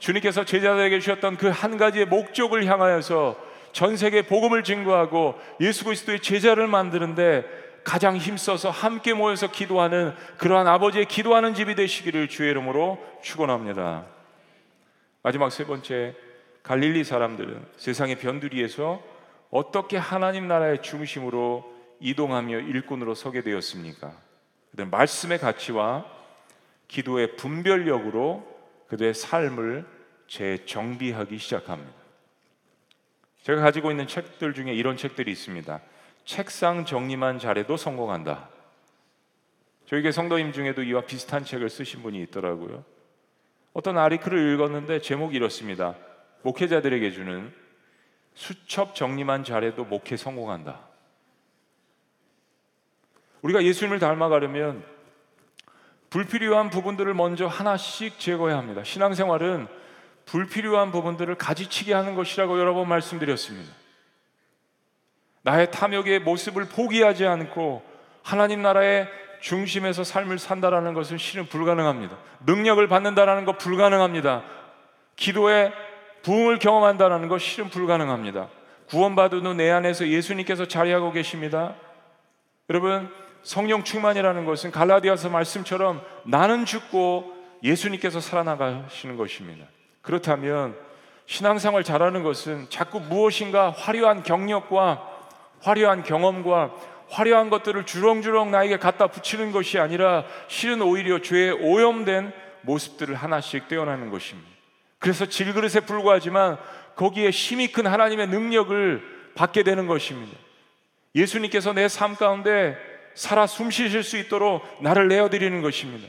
주님께서 0.00 0.44
제자들에게 0.44 0.98
주셨던 0.98 1.36
그 1.36 1.48
한 1.48 1.76
가지의 1.76 2.06
목적을 2.06 2.66
향하여서 2.66 3.51
전 3.72 3.96
세계 3.96 4.22
복음을 4.22 4.62
증거하고 4.64 5.34
예수 5.60 5.84
그리스도의 5.84 6.20
제자를 6.20 6.66
만드는데 6.66 7.44
가장 7.84 8.16
힘써서 8.16 8.70
함께 8.70 9.12
모여서 9.12 9.50
기도하는 9.50 10.14
그러한 10.38 10.66
아버지의 10.68 11.06
기도하는 11.06 11.54
집이 11.54 11.74
되시기를 11.74 12.28
주의 12.28 12.50
이름으로 12.50 12.98
축원합니다. 13.22 14.04
마지막 15.22 15.50
세 15.50 15.64
번째 15.66 16.14
갈릴리 16.62 17.04
사람들은 17.04 17.66
세상의 17.76 18.16
변두리에서 18.16 19.02
어떻게 19.50 19.96
하나님 19.96 20.48
나라의 20.48 20.82
중심으로 20.82 21.70
이동하며 22.00 22.60
일꾼으로 22.60 23.14
서게 23.14 23.42
되었습니까? 23.42 24.12
그들 24.70 24.86
말씀의 24.86 25.38
가치와 25.38 26.04
기도의 26.88 27.36
분별력으로 27.36 28.46
그들의 28.88 29.14
삶을 29.14 29.86
재정비하기 30.28 31.38
시작합니다. 31.38 32.01
제가 33.42 33.60
가지고 33.60 33.90
있는 33.90 34.06
책들 34.06 34.54
중에 34.54 34.72
이런 34.72 34.96
책들이 34.96 35.30
있습니다. 35.32 35.80
책상 36.24 36.84
정리만 36.84 37.38
잘해도 37.38 37.76
성공한다. 37.76 38.48
저에게 39.86 40.12
성도님 40.12 40.52
중에도 40.52 40.82
이와 40.82 41.02
비슷한 41.02 41.44
책을 41.44 41.68
쓰신 41.68 42.02
분이 42.02 42.22
있더라고요. 42.22 42.84
어떤 43.72 43.98
아리클을 43.98 44.54
읽었는데 44.54 45.00
제목이 45.00 45.36
이렇습니다. 45.36 45.96
목회자들에게 46.42 47.10
주는 47.10 47.52
수첩 48.34 48.94
정리만 48.94 49.44
잘해도 49.44 49.84
목회 49.84 50.16
성공한다. 50.16 50.80
우리가 53.42 53.64
예수님을 53.64 53.98
닮아가려면 53.98 54.84
불필요한 56.10 56.70
부분들을 56.70 57.12
먼저 57.14 57.46
하나씩 57.46 58.18
제거해야 58.18 58.56
합니다. 58.56 58.84
신앙생활은 58.84 59.66
불필요한 60.26 60.92
부분들을 60.92 61.34
가지치게 61.36 61.92
하는 61.94 62.14
것이라고 62.14 62.58
여러 62.58 62.74
번 62.74 62.88
말씀드렸습니다. 62.88 63.72
나의 65.42 65.70
탐욕의 65.70 66.20
모습을 66.20 66.68
포기하지 66.68 67.26
않고 67.26 67.82
하나님 68.22 68.62
나라의 68.62 69.08
중심에서 69.40 70.04
삶을 70.04 70.38
산다라는 70.38 70.94
것은 70.94 71.18
실은 71.18 71.46
불가능합니다. 71.46 72.16
능력을 72.46 72.86
받는다라는 72.86 73.44
것 73.44 73.58
불가능합니다. 73.58 74.44
기도에 75.16 75.72
부흥을 76.22 76.60
경험한다는 76.60 77.28
것 77.28 77.38
실은 77.40 77.68
불가능합니다. 77.68 78.48
구원받은 78.88 79.56
내 79.56 79.70
안에서 79.70 80.06
예수님께서 80.06 80.68
자리하고 80.68 81.10
계십니다. 81.12 81.74
여러분 82.70 83.10
성령 83.42 83.82
충만이라는 83.82 84.44
것은 84.44 84.70
갈라디아서 84.70 85.28
말씀처럼 85.28 86.00
나는 86.24 86.64
죽고 86.64 87.34
예수님께서 87.64 88.20
살아나가시는 88.20 89.16
것입니다. 89.16 89.66
그렇다면 90.02 90.76
신앙생활 91.26 91.84
잘하는 91.84 92.22
것은 92.22 92.66
자꾸 92.68 93.00
무엇인가 93.00 93.70
화려한 93.70 94.22
경력과 94.22 95.08
화려한 95.60 96.02
경험과 96.02 96.72
화려한 97.08 97.50
것들을 97.50 97.86
주렁주렁 97.86 98.50
나에게 98.50 98.78
갖다 98.78 99.06
붙이는 99.06 99.52
것이 99.52 99.78
아니라 99.78 100.24
실은 100.48 100.82
오히려 100.82 101.20
죄에 101.20 101.50
오염된 101.50 102.32
모습들을 102.62 103.14
하나씩 103.14 103.68
떼어내는 103.68 104.10
것입니다. 104.10 104.48
그래서 104.98 105.26
질그릇에 105.26 105.80
불과하지만 105.86 106.58
거기에 106.96 107.30
힘이 107.30 107.68
큰 107.68 107.86
하나님의 107.86 108.28
능력을 108.28 109.02
받게 109.34 109.62
되는 109.62 109.86
것입니다. 109.86 110.36
예수님께서 111.14 111.72
내 111.72 111.88
삶 111.88 112.16
가운데 112.16 112.76
살아 113.14 113.46
숨 113.46 113.70
쉬실 113.70 114.02
수 114.02 114.16
있도록 114.16 114.62
나를 114.82 115.08
내어드리는 115.08 115.60
것입니다. 115.60 116.08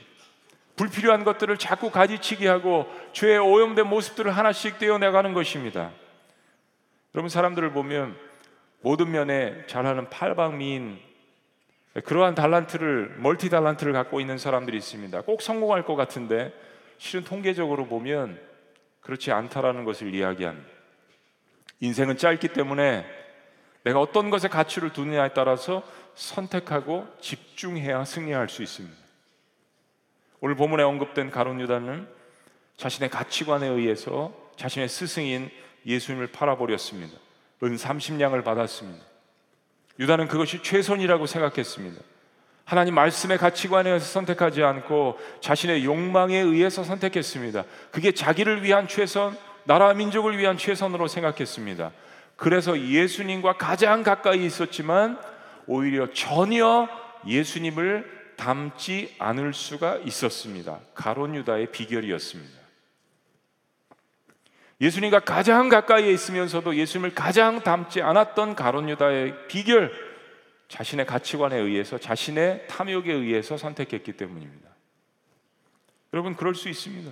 불필요한 0.76 1.24
것들을 1.24 1.58
자꾸 1.58 1.92
가지치기 1.92 2.48
하고 2.48 2.88
죄에 3.12 3.38
오염된 3.38 3.88
모습들을 3.88 4.36
하나씩 4.36 4.80
떼어내가는 4.80 5.34
것입니다. 5.34 5.92
여러분 7.14 7.30
사람들을 7.30 7.72
보면 7.74 8.18
모든 8.82 9.12
면에 9.12 9.66
잘하는 9.68 10.10
팔방미인 10.10 11.00
그러한 12.06 12.34
달란트를 12.34 13.16
멀티 13.20 13.50
달란트를 13.50 13.94
갖고 13.94 14.20
있는 14.20 14.38
사람들이 14.40 14.76
있습니다. 14.78 15.22
꼭 15.22 15.42
성공할 15.42 15.86
것 15.86 15.96
같은데 15.96 16.52
실은 16.98 17.24
통계적으로 17.24 17.86
보면 17.86 18.40
그렇지 19.02 19.32
않다라는 19.32 19.84
것을 19.84 20.16
이야기한 20.16 20.66
인생은 21.82 22.18
짧기 22.18 22.48
때문에 22.50 23.06
내가 23.84 24.00
어떤 24.00 24.30
것에 24.30 24.48
가치를 24.48 24.94
두느냐에 24.94 25.34
따라서 25.34 25.84
선택하고 26.16 27.08
집중해야 27.20 28.06
승리할 28.06 28.50
수 28.50 28.64
있습니다. 28.64 29.03
오늘 30.46 30.56
본문에 30.56 30.84
언급된 30.84 31.32
가론 31.32 31.62
유다는 31.62 32.06
자신의 32.76 33.10
가치관에 33.10 33.66
의해서 33.66 34.34
자신의 34.58 34.90
스승인 34.90 35.50
예수님을 35.86 36.34
팔아버렸습니다. 36.34 37.18
은 37.64 37.76
30냥을 37.78 38.44
받았습니다. 38.44 39.06
유다는 40.00 40.28
그것이 40.28 40.62
최선이라고 40.62 41.28
생각했습니다. 41.28 42.02
하나님 42.66 42.94
말씀의 42.94 43.38
가치관에 43.38 43.90
의해서 43.92 44.06
선택하지 44.06 44.64
않고 44.64 45.18
자신의 45.40 45.86
욕망에 45.86 46.40
의해서 46.40 46.84
선택했습니다. 46.84 47.64
그게 47.92 48.12
자기를 48.12 48.64
위한 48.64 48.90
최선, 48.90 49.38
나라 49.64 49.94
민족을 49.94 50.38
위한 50.38 50.58
최선으로 50.58 51.08
생각했습니다. 51.08 51.94
그래서 52.36 52.78
예수님과 52.78 53.54
가장 53.54 54.04
가까이 54.04 54.44
있었지만 54.44 55.18
오히려 55.68 56.12
전혀 56.12 56.90
예수님을 57.26 58.23
닮지 58.36 59.16
않을 59.20 59.54
수가 59.54 59.98
있었습니다. 59.98 60.80
가론 60.94 61.36
유다의 61.36 61.72
비결이었습니다. 61.72 62.64
예수님과 64.82 65.22
가장 65.22 65.70
가까이에 65.70 66.12
있으면서도 66.12 66.76
예수님을 66.76 67.14
가장 67.14 67.62
닮지 67.62 68.02
않았던 68.02 68.56
가론 68.56 68.90
유다의 68.90 69.48
비결 69.48 69.92
자신의 70.68 71.06
가치관에 71.06 71.58
의해서 71.58 71.98
자신의 71.98 72.68
탐욕에 72.68 73.14
의해서 73.14 73.58
선택했기 73.58 74.14
때문입니다. 74.14 74.70
여러분 76.14 76.36
그럴 76.36 76.56
수 76.56 76.68
있습니다. 76.70 77.12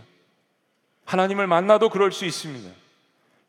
하나님을 1.05 1.47
만나도 1.47 1.89
그럴 1.89 2.11
수 2.11 2.25
있습니다. 2.25 2.69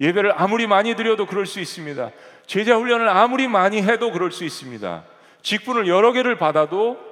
예배를 0.01 0.41
아무리 0.41 0.67
많이 0.67 0.95
드려도 0.95 1.27
그럴 1.27 1.47
수 1.47 1.61
있습니다. 1.61 2.11
제자 2.47 2.77
훈련을 2.77 3.09
아무리 3.09 3.49
많이 3.49 3.83
해도 3.83 4.11
그럴 4.11 4.33
수 4.33 4.45
있습니다. 4.45 5.05
직분을 5.43 5.87
여러 5.89 6.13
개를 6.13 6.37
받아도 6.37 7.12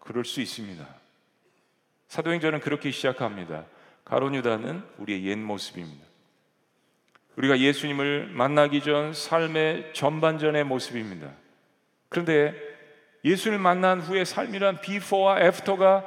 그럴 0.00 0.24
수 0.24 0.40
있습니다. 0.40 0.86
사도행전은 2.08 2.60
그렇게 2.60 2.90
시작합니다. 2.90 3.64
가론 4.04 4.34
유다는 4.34 4.82
우리의 4.98 5.24
옛 5.26 5.36
모습입니다. 5.36 6.04
우리가 7.36 7.60
예수님을 7.60 8.30
만나기 8.32 8.82
전 8.82 9.14
삶의 9.14 9.94
전반전의 9.94 10.64
모습입니다. 10.64 11.30
그런데 12.08 12.54
예수를 13.24 13.58
만난 13.58 14.00
후의 14.00 14.26
삶이란 14.26 14.80
비포와 14.80 15.40
애프터가 15.42 16.04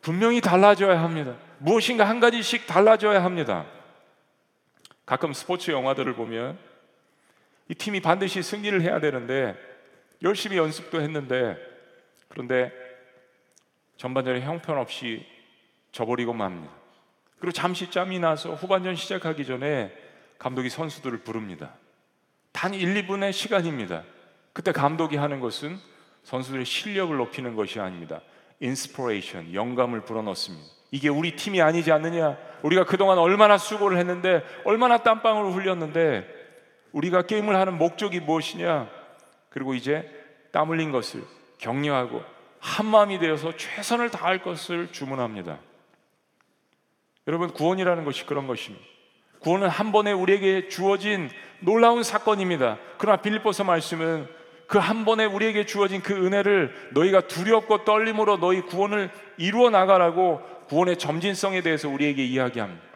분명히 0.00 0.40
달라져야 0.40 1.00
합니다. 1.00 1.36
무엇인가 1.58 2.08
한 2.08 2.20
가지씩 2.20 2.66
달라져야 2.66 3.22
합니다. 3.22 3.66
가끔 5.06 5.32
스포츠 5.32 5.70
영화들을 5.70 6.14
보면 6.14 6.58
이 7.68 7.74
팀이 7.74 8.00
반드시 8.00 8.42
승리를 8.42 8.80
해야 8.82 8.98
되는데 9.00 9.56
열심히 10.22 10.56
연습도 10.56 11.00
했는데 11.00 11.56
그런데 12.28 12.72
전반전에 13.98 14.40
형편없이 14.40 15.26
져버리고 15.92 16.32
맙니다. 16.32 16.72
그리고 17.38 17.52
잠시 17.52 17.90
짬이 17.90 18.18
나서 18.18 18.54
후반전 18.54 18.96
시작하기 18.96 19.44
전에 19.44 19.92
감독이 20.38 20.70
선수들을 20.70 21.18
부릅니다. 21.18 21.74
단 22.52 22.74
1, 22.74 23.06
2분의 23.06 23.32
시간입니다. 23.32 24.04
그때 24.52 24.72
감독이 24.72 25.16
하는 25.16 25.40
것은 25.40 25.78
선수들의 26.22 26.64
실력을 26.64 27.16
높이는 27.16 27.54
것이 27.54 27.78
아닙니다. 27.80 28.22
inspiration, 28.60 29.54
영감을 29.54 30.02
불어넣습니다. 30.02 30.66
이게 30.90 31.08
우리 31.08 31.36
팀이 31.36 31.60
아니지 31.60 31.92
않느냐? 31.92 32.36
우리가 32.62 32.84
그동안 32.84 33.18
얼마나 33.18 33.58
수고를 33.58 33.98
했는데, 33.98 34.42
얼마나 34.64 34.98
땀방울을 34.98 35.54
흘렸는데, 35.54 36.26
우리가 36.92 37.22
게임을 37.22 37.54
하는 37.54 37.78
목적이 37.78 38.20
무엇이냐? 38.20 38.88
그리고 39.50 39.74
이제 39.74 40.08
땀 40.50 40.70
흘린 40.70 40.90
것을 40.90 41.22
격려하고 41.58 42.22
한 42.60 42.86
마음이 42.86 43.18
되어서 43.18 43.56
최선을 43.56 44.10
다할 44.10 44.42
것을 44.42 44.92
주문합니다. 44.92 45.58
여러분, 47.26 47.52
구원이라는 47.52 48.04
것이 48.04 48.26
그런 48.26 48.46
것입니다. 48.46 48.84
구원은 49.40 49.68
한 49.68 49.92
번에 49.92 50.12
우리에게 50.12 50.68
주어진 50.68 51.30
놀라운 51.60 52.02
사건입니다. 52.02 52.78
그러나 52.98 53.20
빌립보서 53.20 53.64
말씀은 53.64 54.38
그 54.68 54.78
한 54.78 55.04
번에 55.06 55.24
우리에게 55.24 55.64
주어진 55.64 56.02
그 56.02 56.14
은혜를 56.14 56.90
너희가 56.92 57.22
두렵고 57.22 57.84
떨림으로 57.84 58.36
너희 58.36 58.60
구원을 58.60 59.10
이루어 59.38 59.70
나가라고 59.70 60.42
구원의 60.68 60.98
점진성에 60.98 61.62
대해서 61.62 61.88
우리에게 61.88 62.22
이야기합니다. 62.24 62.87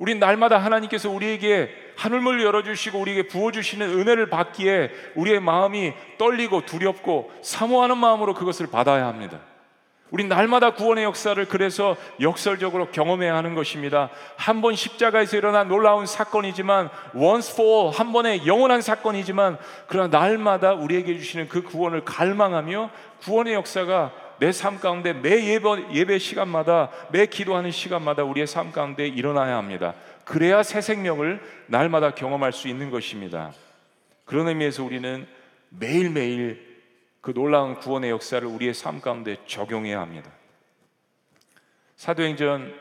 우린 0.00 0.18
날마다 0.18 0.56
하나님께서 0.56 1.10
우리에게 1.10 1.70
하늘문을 1.96 2.42
열어주시고 2.42 2.98
우리에게 2.98 3.28
부어주시는 3.28 4.00
은혜를 4.00 4.30
받기에 4.30 4.90
우리의 5.14 5.40
마음이 5.40 5.92
떨리고 6.16 6.64
두렵고 6.64 7.30
사모하는 7.42 7.98
마음으로 7.98 8.32
그것을 8.32 8.68
받아야 8.68 9.06
합니다. 9.06 9.40
우리 10.10 10.24
날마다 10.24 10.70
구원의 10.70 11.04
역사를 11.04 11.44
그래서 11.44 11.96
역설적으로 12.18 12.90
경험해야 12.90 13.36
하는 13.36 13.54
것입니다. 13.54 14.08
한 14.36 14.62
번 14.62 14.74
십자가에서 14.74 15.36
일어난 15.36 15.68
놀라운 15.68 16.06
사건이지만 16.06 16.88
once 17.14 17.52
for 17.52 17.94
한 17.94 18.12
번의 18.12 18.46
영원한 18.46 18.80
사건이지만 18.80 19.58
그러나 19.86 20.18
날마다 20.18 20.72
우리에게 20.72 21.16
주시는 21.18 21.48
그 21.48 21.62
구원을 21.62 22.06
갈망하며 22.06 22.90
구원의 23.22 23.52
역사가 23.52 24.12
내삶 24.40 24.80
가운데 24.80 25.12
매 25.12 25.52
예배, 25.52 25.92
예배 25.92 26.18
시간마다 26.18 26.90
매 27.12 27.26
기도하는 27.26 27.70
시간마다 27.70 28.24
우리의 28.24 28.46
삶 28.46 28.72
가운데 28.72 29.06
일어나야 29.06 29.56
합니다. 29.56 29.94
그래야 30.24 30.62
새 30.62 30.80
생명을 30.80 31.40
날마다 31.66 32.14
경험할 32.14 32.52
수 32.52 32.66
있는 32.66 32.90
것입니다. 32.90 33.52
그런 34.24 34.48
의미에서 34.48 34.82
우리는 34.82 35.26
매일매일 35.68 36.68
그 37.20 37.34
놀라운 37.34 37.76
구원의 37.76 38.10
역사를 38.10 38.46
우리의 38.46 38.72
삶 38.72 39.02
가운데 39.02 39.36
적용해야 39.46 40.00
합니다. 40.00 40.30
사도행전 41.96 42.74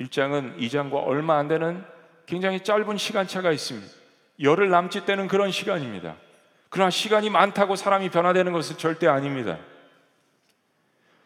1장은 0.00 0.56
2장과 0.58 1.04
얼마 1.04 1.36
안 1.36 1.48
되는 1.48 1.84
굉장히 2.26 2.60
짧은 2.60 2.96
시간차가 2.96 3.50
있습니다. 3.50 3.92
열흘 4.40 4.70
남짓 4.70 5.04
되는 5.04 5.26
그런 5.26 5.50
시간입니다. 5.50 6.14
그러나 6.68 6.90
시간이 6.90 7.28
많다고 7.28 7.74
사람이 7.74 8.10
변화되는 8.10 8.52
것은 8.52 8.78
절대 8.78 9.08
아닙니다. 9.08 9.58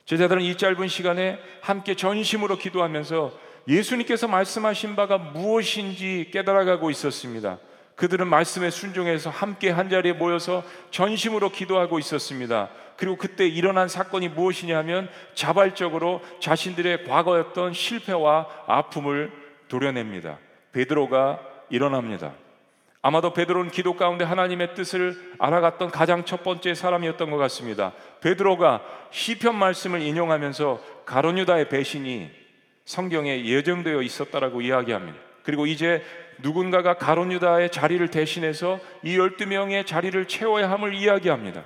제자들은 0.06 0.42
이 0.42 0.56
짧은 0.56 0.86
시간에 0.88 1.38
함께 1.60 1.94
전심으로 1.94 2.58
기도하면서 2.58 3.32
예수님께서 3.68 4.28
말씀하신 4.28 4.94
바가 4.94 5.18
무엇인지 5.18 6.30
깨달아가고 6.32 6.90
있었습니다. 6.90 7.58
그들은 7.96 8.28
말씀에 8.28 8.70
순종해서 8.70 9.30
함께 9.30 9.70
한 9.70 9.90
자리에 9.90 10.12
모여서 10.12 10.62
전심으로 10.92 11.50
기도하고 11.50 11.98
있었습니다. 11.98 12.70
그리고 12.96 13.16
그때 13.16 13.48
일어난 13.48 13.88
사건이 13.88 14.28
무엇이냐면 14.28 15.08
자발적으로 15.34 16.22
자신들의 16.40 17.04
과거였던 17.04 17.72
실패와 17.72 18.46
아픔을 18.66 19.32
도려냅니다. 19.68 20.38
베드로가 20.72 21.40
일어납니다. 21.70 22.32
아마도 23.06 23.32
베드로는 23.32 23.70
기도 23.70 23.94
가운데 23.94 24.24
하나님의 24.24 24.74
뜻을 24.74 25.36
알아갔던 25.38 25.92
가장 25.92 26.24
첫 26.24 26.42
번째 26.42 26.74
사람이었던 26.74 27.30
것 27.30 27.36
같습니다. 27.36 27.92
베드로가 28.20 28.82
시편 29.12 29.54
말씀을 29.54 30.02
인용하면서 30.02 31.04
가론유다의 31.04 31.68
배신이 31.68 32.28
성경에 32.84 33.44
예정되어 33.44 34.02
있었다라고 34.02 34.60
이야기합니다. 34.60 35.16
그리고 35.44 35.66
이제 35.68 36.02
누군가가 36.42 36.94
가론유다의 36.94 37.70
자리를 37.70 38.10
대신해서 38.10 38.80
이 39.04 39.16
12명의 39.16 39.86
자리를 39.86 40.26
채워야 40.26 40.68
함을 40.68 40.92
이야기합니다. 40.94 41.62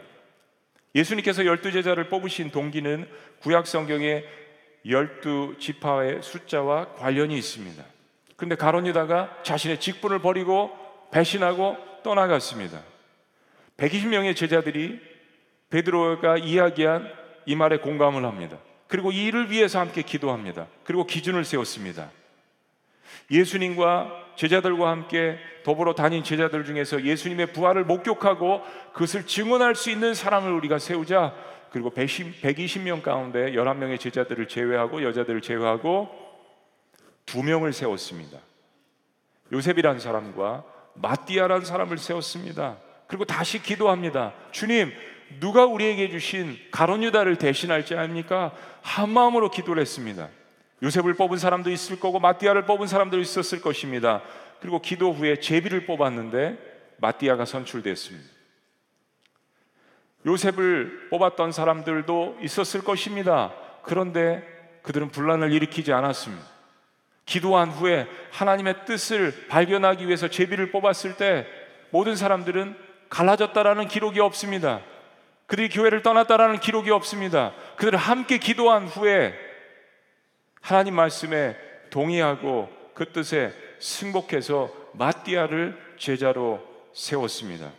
예수님께서 0.94 1.46
열두 1.46 1.72
제자를 1.72 2.10
뽑으신 2.10 2.50
동기는 2.50 3.08
구약 3.40 3.66
성경의 3.66 4.26
열두 4.86 5.54
지파의 5.58 6.18
숫자와 6.20 6.96
관련이 6.96 7.34
있습니다. 7.38 7.82
그런데 8.36 8.56
가론유다가 8.56 9.38
자신의 9.42 9.80
직분을 9.80 10.18
버리고 10.18 10.89
배신하고 11.10 11.76
떠나갔습니다. 12.02 12.80
120명의 13.76 14.36
제자들이 14.36 15.00
베드로가 15.70 16.38
이야기한 16.38 17.10
이 17.46 17.56
말에 17.56 17.78
공감을 17.78 18.24
합니다. 18.24 18.58
그리고 18.88 19.12
이 19.12 19.26
일을 19.26 19.50
위해서 19.50 19.78
함께 19.78 20.02
기도합니다. 20.02 20.66
그리고 20.84 21.06
기준을 21.06 21.44
세웠습니다. 21.44 22.10
예수님과 23.30 24.34
제자들과 24.36 24.88
함께 24.88 25.38
더불어 25.64 25.94
다닌 25.94 26.24
제자들 26.24 26.64
중에서 26.64 27.04
예수님의 27.04 27.52
부활을 27.52 27.84
목격하고 27.84 28.62
그것을 28.92 29.26
증언할 29.26 29.74
수 29.74 29.90
있는 29.90 30.14
사람을 30.14 30.50
우리가 30.52 30.78
세우자. 30.78 31.34
그리고 31.70 31.90
120명 31.90 33.02
가운데 33.02 33.52
11명의 33.52 34.00
제자들을 34.00 34.48
제외하고 34.48 35.04
여자들을 35.04 35.40
제외하고 35.40 36.08
두 37.26 37.44
명을 37.44 37.72
세웠습니다. 37.72 38.38
요셉이라는 39.52 40.00
사람과 40.00 40.64
마띠아라는 40.94 41.64
사람을 41.64 41.98
세웠습니다. 41.98 42.78
그리고 43.06 43.24
다시 43.24 43.62
기도합니다. 43.62 44.32
주님, 44.52 44.92
누가 45.38 45.64
우리에게 45.64 46.10
주신 46.10 46.58
가론 46.70 47.02
유다를 47.02 47.36
대신할지 47.36 47.94
아닙니까? 47.94 48.52
한 48.82 49.10
마음으로 49.10 49.50
기도를 49.50 49.80
했습니다. 49.80 50.28
요셉을 50.82 51.14
뽑은 51.14 51.38
사람도 51.38 51.70
있을 51.70 52.00
거고 52.00 52.18
마띠아를 52.20 52.66
뽑은 52.66 52.86
사람도 52.86 53.18
있었을 53.18 53.60
것입니다. 53.60 54.22
그리고 54.60 54.80
기도 54.80 55.12
후에 55.12 55.36
제비를 55.36 55.86
뽑았는데 55.86 56.58
마띠아가 56.98 57.44
선출됐습니다. 57.44 58.28
요셉을 60.26 61.08
뽑았던 61.10 61.52
사람들도 61.52 62.38
있었을 62.42 62.82
것입니다. 62.82 63.54
그런데 63.82 64.42
그들은 64.82 65.10
분란을 65.10 65.52
일으키지 65.52 65.92
않았습니다. 65.92 66.44
기도한 67.26 67.70
후에 67.70 68.06
하나님의 68.32 68.86
뜻을 68.86 69.46
발견하기 69.48 70.06
위해서 70.06 70.28
제비를 70.28 70.70
뽑았을 70.70 71.16
때 71.16 71.46
모든 71.90 72.16
사람들은 72.16 72.76
갈라졌다라는 73.08 73.88
기록이 73.88 74.20
없습니다. 74.20 74.80
그들이 75.46 75.68
교회를 75.68 76.02
떠났다라는 76.02 76.60
기록이 76.60 76.90
없습니다. 76.90 77.52
그들은 77.76 77.98
함께 77.98 78.38
기도한 78.38 78.86
후에 78.86 79.34
하나님 80.60 80.94
말씀에 80.94 81.56
동의하고 81.90 82.68
그 82.94 83.12
뜻에 83.12 83.52
승복해서 83.80 84.70
마띠아를 84.92 85.76
제자로 85.98 86.62
세웠습니다. 86.92 87.70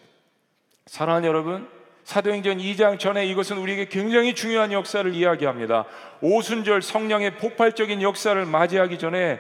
사랑하는 0.86 1.28
여러분, 1.28 1.70
사도행전 2.12 2.58
2장 2.58 3.00
전에 3.00 3.26
이것은 3.28 3.58
우리에게 3.58 3.86
굉장히 3.86 4.36
중요한 4.36 4.74
역사를 4.74 5.10
이야기합니다. 5.13 5.86
오순절 6.19 6.82
성령의 6.82 7.38
폭발적인 7.38 8.02
역사를 8.02 8.45
맞이하기 8.45 9.00
전에 9.00 9.39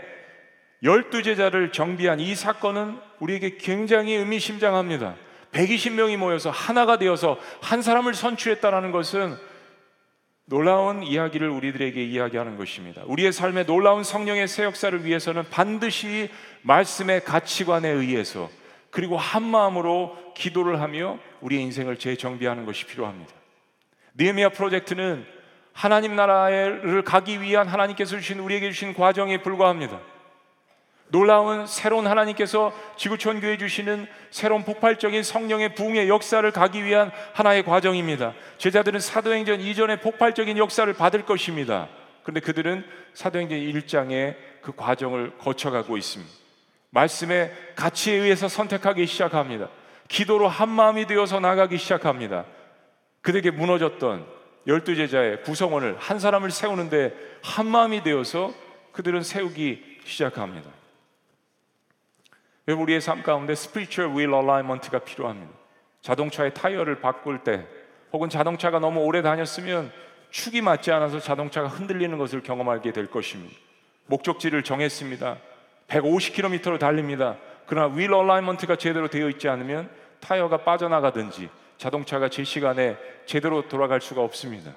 열두 0.81 1.21
제자를 1.21 1.73
정비한 1.73 2.21
이 2.21 2.33
사건은 2.33 2.97
우리에게 3.19 3.57
굉장히 3.57 4.13
의미심장합니다. 4.13 5.15
120명이 5.51 6.15
모여서 6.15 6.49
하나가 6.49 6.97
되어서 6.97 7.37
한 7.61 7.81
사람을 7.81 8.13
선출했다라는 8.13 8.93
것은 8.93 9.35
놀라운 10.45 11.03
이야기를 11.03 11.49
우리들에게 11.49 12.01
이야기하는 12.01 12.55
것입니다. 12.55 13.01
우리의 13.05 13.33
삶에 13.33 13.65
놀라운 13.65 14.05
성령의 14.05 14.47
새 14.47 14.63
역사를 14.63 15.03
위해서는 15.03 15.43
반드시 15.49 16.29
말씀의 16.61 17.25
가치관에 17.25 17.89
의해서 17.89 18.49
그리고 18.91 19.17
한 19.17 19.43
마음으로 19.43 20.15
기도를 20.35 20.79
하며 20.79 21.19
우리의 21.41 21.61
인생을 21.63 21.97
재정비하는 21.97 22.65
것이 22.65 22.85
필요합니다. 22.85 23.33
니에미아 24.17 24.49
프로젝트는 24.49 25.25
하나님 25.73 26.15
나라를 26.15 27.03
가기 27.03 27.41
위한 27.41 27.67
하나님께서 27.67 28.17
주신 28.17 28.39
우리에게 28.39 28.71
주신 28.71 28.93
과정에 28.93 29.41
불과합니다. 29.41 29.99
놀라운 31.09 31.67
새로운 31.67 32.07
하나님께서 32.07 32.73
지구촌 32.95 33.41
교회 33.41 33.57
주시는 33.57 34.07
새로운 34.29 34.63
폭발적인 34.63 35.23
성령의 35.23 35.75
부흥의 35.75 36.07
역사를 36.07 36.49
가기 36.51 36.85
위한 36.85 37.11
하나의 37.33 37.63
과정입니다. 37.63 38.33
제자들은 38.57 39.01
사도행전 39.01 39.59
이전의 39.59 39.99
폭발적인 39.99 40.57
역사를 40.57 40.91
받을 40.93 41.25
것입니다. 41.25 41.89
그런데 42.23 42.39
그들은 42.39 42.85
사도행전 43.13 43.57
1장의 43.59 44.35
그 44.61 44.71
과정을 44.73 45.37
거쳐가고 45.37 45.97
있습니다. 45.97 46.31
말씀의 46.91 47.51
가치에 47.75 48.15
의해서 48.15 48.47
선택하기 48.47 49.05
시작합니다. 49.05 49.69
기도로 50.11 50.49
한 50.49 50.67
마음이 50.67 51.07
되어서 51.07 51.39
나가기 51.39 51.77
시작합니다. 51.77 52.43
그들에게 53.21 53.51
무너졌던 53.51 54.25
열두 54.67 54.95
제자의 54.95 55.41
구성원을 55.43 55.95
한 55.97 56.19
사람을 56.19 56.51
세우는데 56.51 57.13
한 57.41 57.65
마음이 57.65 58.03
되어서 58.03 58.53
그들은 58.91 59.23
세우기 59.23 59.99
시작합니다. 60.03 60.69
우리의 62.67 62.99
삶 62.99 63.23
가운데 63.23 63.53
spiritual 63.53 64.13
wheel 64.13 64.33
alignment가 64.33 64.99
필요합니다. 64.99 65.51
자동차의 66.01 66.53
타이어를 66.55 66.99
바꿀 66.99 67.45
때 67.45 67.65
혹은 68.11 68.27
자동차가 68.27 68.79
너무 68.79 68.99
오래 68.99 69.21
다녔으면 69.21 69.93
축이 70.29 70.61
맞지 70.61 70.91
않아서 70.91 71.19
자동차가 71.19 71.69
흔들리는 71.69 72.17
것을 72.17 72.43
경험하게 72.43 72.91
될 72.91 73.07
것입니다. 73.07 73.55
목적지를 74.07 74.63
정했습니다. 74.63 75.37
150km로 75.87 76.79
달립니다. 76.79 77.37
그러나 77.65 77.93
wheel 77.95 78.13
alignment가 78.13 78.75
제대로 78.75 79.07
되어 79.07 79.29
있지 79.29 79.47
않으면 79.47 80.00
타이어가 80.21 80.63
빠져나가든지 80.63 81.49
자동차가 81.77 82.29
제 82.29 82.43
시간에 82.43 82.97
제대로 83.25 83.67
돌아갈 83.67 84.01
수가 84.01 84.21
없습니다. 84.21 84.73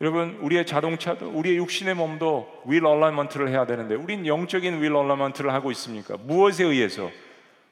여러분 0.00 0.38
우리의 0.40 0.66
자동차도 0.66 1.30
우리의 1.30 1.56
육신의 1.56 1.94
몸도 1.94 2.62
wheel 2.66 2.84
alignment를 2.84 3.48
해야 3.48 3.64
되는데 3.64 3.94
우린 3.94 4.26
영적인 4.26 4.82
wheel 4.82 4.94
alignment를 4.94 5.52
하고 5.52 5.70
있습니까? 5.70 6.16
무엇에 6.18 6.64
의해서? 6.64 7.10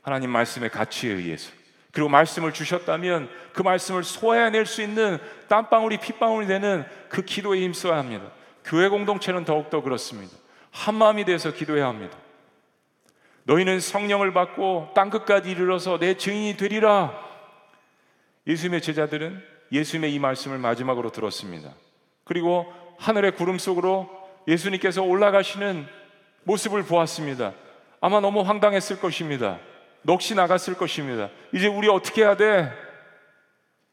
하나님 0.00 0.30
말씀의 0.30 0.70
가치에 0.70 1.12
의해서. 1.12 1.52
그리고 1.92 2.08
말씀을 2.08 2.52
주셨다면 2.52 3.28
그 3.52 3.62
말씀을 3.62 4.02
소화해낼 4.02 4.64
수 4.64 4.80
있는 4.80 5.18
땀방울이 5.48 5.98
핏방울이 5.98 6.46
되는 6.46 6.84
그 7.08 7.22
기도에 7.22 7.60
힘써야 7.60 7.98
합니다. 7.98 8.30
교회 8.64 8.88
공동체는 8.88 9.44
더욱더 9.44 9.82
그렇습니다. 9.82 10.34
한 10.70 10.94
마음이 10.94 11.24
돼서 11.24 11.52
기도해야 11.52 11.86
합니다. 11.86 12.16
너희는 13.44 13.80
성령을 13.80 14.32
받고 14.32 14.90
땅끝까지 14.94 15.50
이르러서 15.50 15.98
내 15.98 16.14
증인이 16.14 16.56
되리라. 16.56 17.12
예수님의 18.46 18.82
제자들은 18.82 19.42
예수님의 19.72 20.14
이 20.14 20.18
말씀을 20.18 20.58
마지막으로 20.58 21.10
들었습니다. 21.10 21.70
그리고 22.24 22.72
하늘의 22.98 23.32
구름 23.32 23.58
속으로 23.58 24.08
예수님께서 24.46 25.02
올라가시는 25.02 25.86
모습을 26.44 26.82
보았습니다. 26.84 27.52
아마 28.00 28.20
너무 28.20 28.42
황당했을 28.42 29.00
것입니다. 29.00 29.58
넋이 30.02 30.34
나갔을 30.34 30.74
것입니다. 30.74 31.30
이제 31.52 31.68
우리 31.68 31.88
어떻게 31.88 32.22
해야 32.22 32.36
돼? 32.36 32.72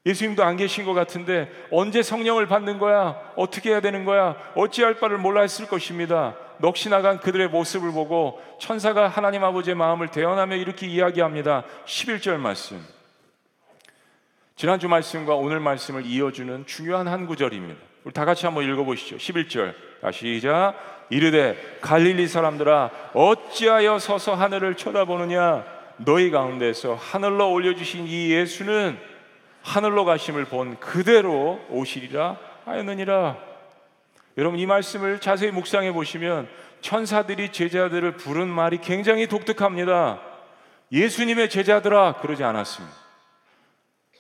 예수님도 0.06 0.44
안 0.44 0.58
계신 0.58 0.86
것 0.86 0.94
같은데 0.94 1.52
언제 1.72 2.02
성령을 2.02 2.48
받는 2.48 2.80
거야? 2.80 3.16
어떻게 3.36 3.72
해야 3.72 3.82
되는 3.82 4.06
거야? 4.06 4.36
어찌할 4.56 4.96
바를 4.96 5.18
몰라 5.18 5.42
했을 5.42 5.68
것입니다. 5.68 6.36
넋이 6.60 6.90
나간 6.90 7.20
그들의 7.20 7.50
모습을 7.50 7.92
보고 7.92 8.42
천사가 8.60 9.08
하나님 9.08 9.44
아버지의 9.44 9.76
마음을 9.76 10.10
대언하며 10.10 10.56
이렇게 10.56 10.88
이야기합니다. 10.88 11.64
11절 11.86 12.38
말씀. 12.38 12.86
지난주 14.56 14.90
말씀과 14.90 15.36
오늘 15.36 15.60
말씀을 15.62 16.06
이어주는 16.06 16.66
중요한 16.66 17.08
한 17.08 17.26
구절입니다. 17.26 17.80
우리 18.04 18.14
다 18.14 18.26
같이 18.26 18.46
한번 18.46 18.66
읽어보시죠. 18.66 19.18
11절. 19.18 19.74
시작. 20.12 20.76
이르되 21.10 21.80
갈릴리 21.82 22.28
사람들아 22.28 22.92
어찌하여 23.14 24.00
서서 24.00 24.36
하늘을 24.36 24.76
쳐다보느냐 24.76 25.66
너희 25.98 26.30
가운데서 26.30 26.96
하늘로 26.96 27.52
올려주신 27.52 28.08
이 28.08 28.32
예수는 28.32 28.98
하늘로 29.64 30.06
가심을 30.06 30.46
본 30.46 30.80
그대로 30.80 31.60
오시리라 31.70 32.38
하였느니라. 32.66 33.49
여러분 34.40 34.58
이 34.58 34.66
말씀을 34.66 35.20
자세히 35.20 35.52
묵상해 35.52 35.92
보시면 35.92 36.48
천사들이 36.80 37.52
제자들을 37.52 38.16
부른 38.16 38.48
말이 38.48 38.78
굉장히 38.78 39.28
독특합니다. 39.28 40.22
예수님의 40.94 41.50
제자들아 41.50 42.20
그러지 42.22 42.46
않았습니다. 42.46 42.96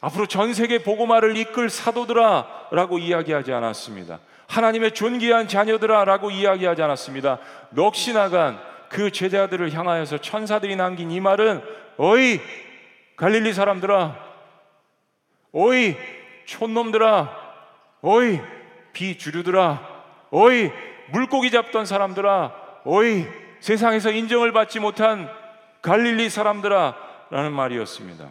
앞으로 0.01 0.25
전 0.25 0.53
세계 0.53 0.83
복음화를 0.83 1.37
이끌 1.37 1.69
사도들아라고 1.69 2.99
이야기하지 2.99 3.53
않았습니다. 3.53 4.19
하나님의 4.49 4.91
존귀한 4.91 5.47
자녀들아라고 5.47 6.31
이야기하지 6.31 6.81
않았습니다. 6.81 7.39
넋이 7.69 8.13
나간 8.13 8.59
그 8.89 9.11
제자들을 9.11 9.71
향하여서 9.71 10.17
천사들이 10.17 10.75
남긴 10.75 11.11
이 11.11 11.21
말은 11.21 11.63
어이 11.95 12.41
갈릴리 13.15 13.53
사람들아 13.53 14.17
어이 15.53 15.95
촌놈들아 16.45 17.37
어이 18.01 18.41
비주류들아 18.91 19.98
어이 20.31 20.71
물고기 21.11 21.51
잡던 21.51 21.85
사람들아 21.85 22.81
어이 22.85 23.25
세상에서 23.59 24.11
인정을 24.11 24.51
받지 24.51 24.79
못한 24.79 25.29
갈릴리 25.81 26.29
사람들아 26.29 26.95
라는 27.29 27.51
말이었습니다. 27.53 28.29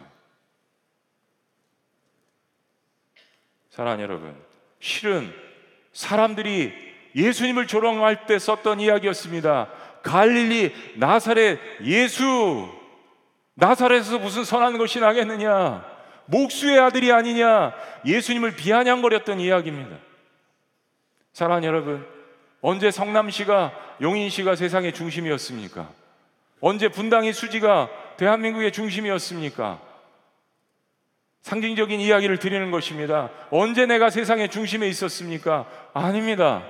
사랑하는 3.69 4.03
여러분, 4.03 4.35
실은 4.79 5.33
사람들이 5.93 6.73
예수님을 7.15 7.67
조롱할 7.67 8.25
때 8.25 8.37
썼던 8.37 8.79
이야기였습니다. 8.79 9.69
갈릴리 10.03 10.95
나사렛 10.97 11.59
예수 11.83 12.69
나사렛에서 13.55 14.19
무슨 14.19 14.43
선한 14.43 14.77
것이 14.77 14.99
나겠느냐? 14.99 15.85
목수의 16.25 16.79
아들이 16.79 17.11
아니냐? 17.11 17.73
예수님을 18.05 18.55
비아냥거렸던 18.55 19.39
이야기입니다. 19.39 19.97
사랑하는 21.39 21.65
여러분, 21.65 22.05
언제 22.59 22.91
성남시가 22.91 23.71
용인시가 24.01 24.57
세상의 24.57 24.93
중심이었습니까? 24.93 25.87
언제 26.59 26.89
분당의 26.89 27.31
수지가 27.31 27.89
대한민국의 28.17 28.73
중심이었습니까? 28.73 29.79
상징적인 31.43 32.01
이야기를 32.01 32.39
드리는 32.39 32.69
것입니다. 32.71 33.29
언제 33.51 33.85
내가 33.85 34.09
세상의 34.09 34.49
중심에 34.49 34.89
있었습니까? 34.89 35.65
아닙니다. 35.93 36.61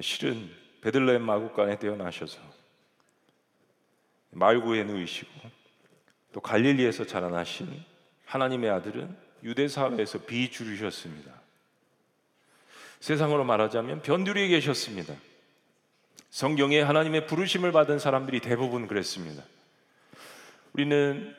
실은 0.00 0.50
베들레헴 0.82 1.22
마국간에 1.22 1.78
태어나셔서 1.78 2.38
말구에 4.30 4.84
누이시고 4.84 5.30
또 6.32 6.40
갈릴리에서 6.40 7.06
자라나신 7.06 7.82
하나님의 8.26 8.70
아들은 8.70 9.16
유대 9.42 9.68
사회에서 9.68 10.18
비주류셨습니다. 10.20 11.32
세상으로 13.00 13.44
말하자면 13.44 14.02
변두리에 14.02 14.48
계셨습니다. 14.48 15.14
성경에 16.30 16.80
하나님의 16.82 17.26
부르심을 17.26 17.72
받은 17.72 17.98
사람들이 17.98 18.40
대부분 18.40 18.86
그랬습니다. 18.86 19.42
우리는 20.72 21.34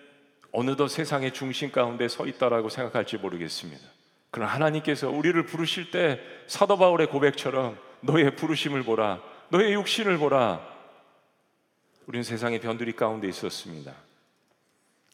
어느덧 0.52 0.88
세상의 0.88 1.34
중심 1.34 1.72
가운데 1.72 2.08
서 2.08 2.26
있다라고 2.26 2.70
생각할지 2.70 3.17
모르겠습니다. 3.17 3.86
그러나 4.32 4.54
하나님께서 4.54 5.10
우리를 5.10 5.46
부르실 5.46 5.91
때 5.91 6.20
사도 6.48 6.78
바울의 6.78 7.08
고백처럼 7.08 7.78
너의 8.02 8.36
부르심을 8.36 8.84
보라. 8.84 9.22
너의 9.50 9.74
육신을 9.74 10.18
보라. 10.18 10.62
우리는 12.06 12.24
세상의 12.24 12.62
변두리 12.62 12.94
가운데 12.94 13.28
있었습니다. 13.28 13.94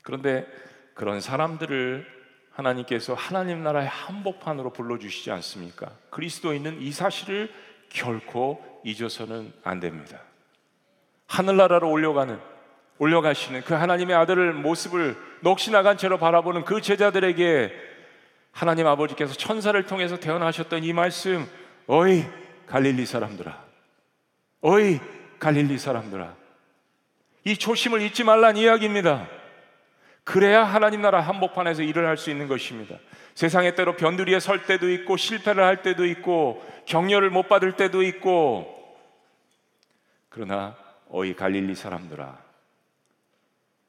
그런데 0.03 0.47
그런 0.93 1.21
사람들을 1.21 2.05
하나님께서 2.51 3.15
하나님 3.15 3.63
나라의 3.63 3.87
한복판으로 3.87 4.73
불러주시지 4.73 5.31
않습니까? 5.31 5.91
그리스도인은 6.11 6.81
이 6.81 6.91
사실을 6.91 7.51
결코 7.89 8.81
잊어서는 8.83 9.53
안 9.63 9.79
됩니다. 9.79 10.19
하늘나라로 11.27 11.89
올려가는 11.89 12.39
올려가시는 12.99 13.61
그 13.63 13.73
하나님의 13.73 14.15
아들을 14.15 14.53
모습을 14.53 15.17
넋이 15.41 15.71
나간 15.71 15.97
채로 15.97 16.19
바라보는 16.19 16.63
그 16.63 16.79
제자들에게 16.79 17.73
하나님 18.51 18.85
아버지께서 18.85 19.33
천사를 19.33 19.83
통해서 19.87 20.19
태어나셨던 20.19 20.83
이 20.83 20.93
말씀, 20.93 21.47
어이 21.87 22.23
갈릴리 22.67 23.05
사람들아. 23.05 23.63
어이, 24.61 24.99
갈릴리 25.39 25.77
사람들아. 25.77 26.35
이 27.45 27.57
초심을 27.57 28.01
잊지 28.01 28.23
말란 28.23 28.57
이야기입니다. 28.57 29.27
그래야 30.23 30.63
하나님 30.63 31.01
나라 31.01 31.19
한복판에서 31.19 31.83
일을 31.83 32.07
할 32.07 32.17
수 32.17 32.29
있는 32.29 32.47
것입니다. 32.47 32.97
세상의 33.35 33.75
때로 33.75 33.97
변두리에 33.97 34.39
설 34.39 34.65
때도 34.65 34.89
있고 34.91 35.17
실패를 35.17 35.63
할 35.63 35.81
때도 35.81 36.05
있고 36.05 36.63
격려를 36.85 37.29
못 37.29 37.49
받을 37.49 37.75
때도 37.75 38.03
있고 38.03 38.97
그러나 40.29 40.77
어이 41.09 41.35
갈릴리 41.35 41.75
사람들아 41.75 42.37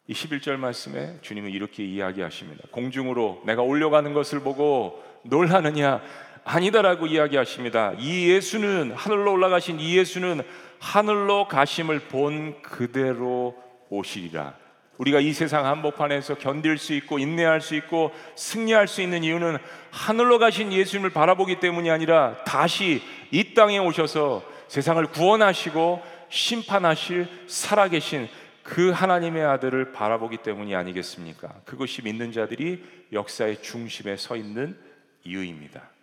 이 0.07 0.13
11절 0.13 0.57
말씀에 0.57 1.19
주님은 1.23 1.51
이렇게 1.51 1.85
이야기하십니다. 1.85 2.65
공중으로 2.71 3.43
내가 3.47 3.63
올려가는 3.63 4.13
것을 4.13 4.41
보고 4.41 5.03
놀라느냐 5.23 6.03
아니다라고 6.45 7.07
이야기하십니다. 7.07 7.95
이 7.99 8.31
예수는 8.31 8.93
하늘로 8.93 9.33
올라가신 9.33 9.81
이 9.81 9.97
예수는 9.97 10.43
하늘로 10.79 11.49
가심을 11.49 12.01
본 12.01 12.61
그대로 12.63 13.55
오시리라. 13.89 14.55
우리가 14.99 15.21
이 15.21 15.33
세상 15.33 15.67
한복판에서 15.67 16.37
견딜 16.37 16.79
수 16.79 16.93
있고 16.95 17.19
인내할 17.19 17.61
수 17.61 17.75
있고 17.75 18.13
승리할 18.37 18.87
수 18.87 19.03
있는 19.03 19.25
이유는 19.25 19.59
하늘로 19.91 20.39
가신 20.39 20.73
예수님을 20.73 21.11
바라보기 21.11 21.59
때문이 21.59 21.91
아니라 21.91 22.37
다시 22.45 23.03
이 23.31 23.55
땅에 23.55 23.79
오셔서 23.79 24.45
세상을 24.69 25.05
구원하시고 25.07 26.03
심판하실 26.29 27.27
살아계신 27.47 28.29
그 28.63 28.91
하나님의 28.91 29.45
아들을 29.45 29.93
바라보기 29.93 30.39
때문이 30.39 30.75
아니겠습니까? 30.75 31.49
그것이 31.65 32.03
믿는 32.03 32.33
자들이 32.33 32.83
역사의 33.13 33.63
중심에 33.63 34.17
서 34.17 34.37
있는 34.37 34.77
이유입니다. 35.25 35.94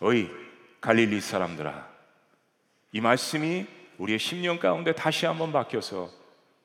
어이 0.00 0.28
갈릴리 0.80 1.20
사람들아 1.20 1.88
이 2.92 3.00
말씀이 3.00 3.66
우리의 3.98 4.18
심령 4.18 4.58
가운데 4.58 4.92
다시 4.92 5.26
한번 5.26 5.52
바뀌어서 5.52 6.10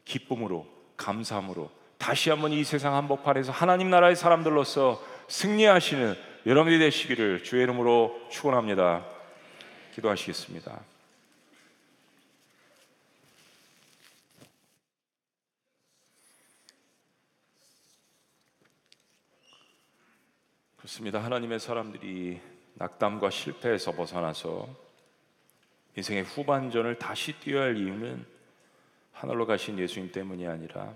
기쁨으로 0.05 0.67
감사함으로 0.97 1.71
다시 1.97 2.29
한번 2.29 2.51
이 2.51 2.63
세상 2.63 2.95
한복판에서 2.95 3.51
하나님 3.51 3.89
나라의 3.89 4.15
사람들로서 4.15 5.01
승리하시는 5.27 6.15
여러분이 6.45 6.79
되시기를 6.79 7.43
주의 7.43 7.63
이름으로 7.63 8.27
축원합니다. 8.31 9.05
기도하시겠습니다. 9.93 10.81
그렇습니다. 20.77 21.23
하나님의 21.23 21.59
사람들이 21.59 22.41
낙담과 22.81 23.29
실패에서 23.29 23.91
벗어나서 23.91 24.67
인생의 25.95 26.23
후반전을 26.23 26.97
다시 26.97 27.33
뛰어야 27.39 27.65
할 27.65 27.77
이유는 27.77 28.25
하늘로 29.11 29.45
가신 29.45 29.77
예수님 29.77 30.11
때문이 30.11 30.47
아니라 30.47 30.95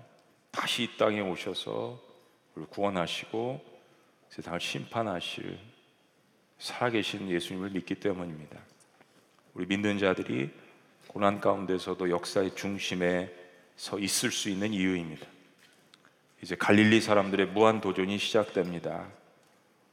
다시 0.50 0.82
이 0.82 0.96
땅에 0.96 1.20
오셔서 1.20 2.02
우리를 2.54 2.70
구원하시고 2.70 3.64
세상을 4.30 4.58
심판하실 4.58 5.60
살아계신 6.58 7.30
예수님을 7.30 7.70
믿기 7.70 7.94
때문입니다. 7.94 8.58
우리 9.54 9.66
믿는 9.66 9.98
자들이 9.98 10.50
고난 11.06 11.40
가운데서도 11.40 12.10
역사의 12.10 12.56
중심에 12.56 13.32
서 13.76 13.98
있을 14.00 14.32
수 14.32 14.50
있는 14.50 14.72
이유입니다. 14.72 15.24
이제 16.42 16.56
갈릴리 16.56 17.00
사람들의 17.00 17.46
무한 17.48 17.80
도전이 17.80 18.18
시작됩니다. 18.18 19.06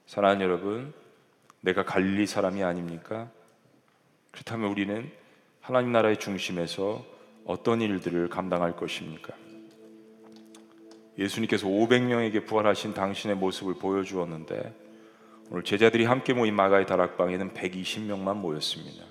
사랑하는 0.07 0.43
여러분, 0.45 1.02
내가 1.63 1.85
갈릴리 1.85 2.27
사람이 2.27 2.61
아닙니까? 2.61 3.31
그렇다면 4.31 4.69
우리는 4.69 5.09
하나님 5.61 5.93
나라의 5.93 6.19
중심에서 6.19 7.05
어떤 7.45 7.79
일들을 7.81 8.27
감당할 8.27 8.75
것입니까? 8.75 9.33
예수님께서 11.17 11.67
500명에게 11.67 12.45
부활하신 12.45 12.93
당신의 12.93 13.37
모습을 13.37 13.75
보여주었는데 13.75 14.75
오늘 15.51 15.63
제자들이 15.63 16.03
함께 16.03 16.33
모인 16.33 16.53
마가의 16.53 16.85
다락방에는 16.85 17.53
120명만 17.53 18.35
모였습니다. 18.35 19.05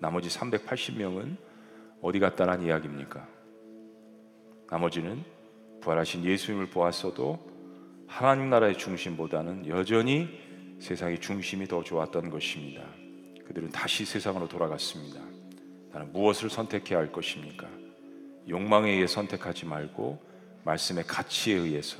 나머지 0.00 0.28
380명은 0.28 1.36
어디 2.02 2.18
갔다는 2.18 2.62
이야기입니까? 2.62 3.28
나머지는 4.68 5.22
부활하신 5.82 6.24
예수님을 6.24 6.66
보았어도 6.70 7.38
하나님 8.08 8.50
나라의 8.50 8.76
중심보다는 8.76 9.68
여전히 9.68 10.45
세상의 10.80 11.20
중심이 11.20 11.66
더 11.66 11.82
좋았던 11.82 12.30
것입니다. 12.30 12.82
그들은 13.46 13.70
다시 13.70 14.04
세상으로 14.04 14.48
돌아갔습니다. 14.48 15.20
나는 15.92 16.12
무엇을 16.12 16.50
선택해야 16.50 16.98
할 16.98 17.12
것입니까? 17.12 17.66
욕망에 18.48 18.90
의해 18.92 19.06
선택하지 19.06 19.66
말고 19.66 20.22
말씀의 20.64 21.04
가치에 21.06 21.54
의해서 21.54 21.98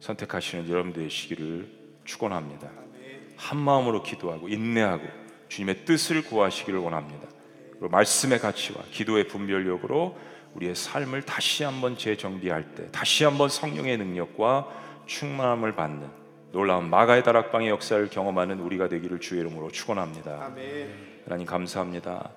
선택하시는 0.00 0.68
여러분들의 0.68 1.10
시기를 1.10 1.70
축원합니다. 2.04 2.70
한 3.36 3.58
마음으로 3.58 4.02
기도하고 4.02 4.48
인내하고 4.48 5.04
주님의 5.48 5.84
뜻을 5.84 6.24
구하시기를 6.24 6.78
원합니다. 6.78 7.28
그리고 7.70 7.88
말씀의 7.88 8.40
가치와 8.40 8.82
기도의 8.90 9.28
분별력으로 9.28 10.18
우리의 10.54 10.74
삶을 10.74 11.22
다시 11.22 11.62
한번 11.62 11.96
재정비할 11.96 12.74
때 12.74 12.90
다시 12.90 13.24
한번 13.24 13.48
성령의 13.48 13.98
능력과 13.98 15.04
충만함을 15.06 15.74
받는 15.76 16.17
놀라운 16.52 16.88
마가의 16.88 17.22
다락방의 17.24 17.68
역사를 17.68 18.08
경험하는 18.08 18.60
우리가 18.60 18.88
되기를 18.88 19.20
주의 19.20 19.40
이름으로 19.40 19.70
축원합니다. 19.70 20.50
하나님 21.24 21.46
감사합니다. 21.46 22.30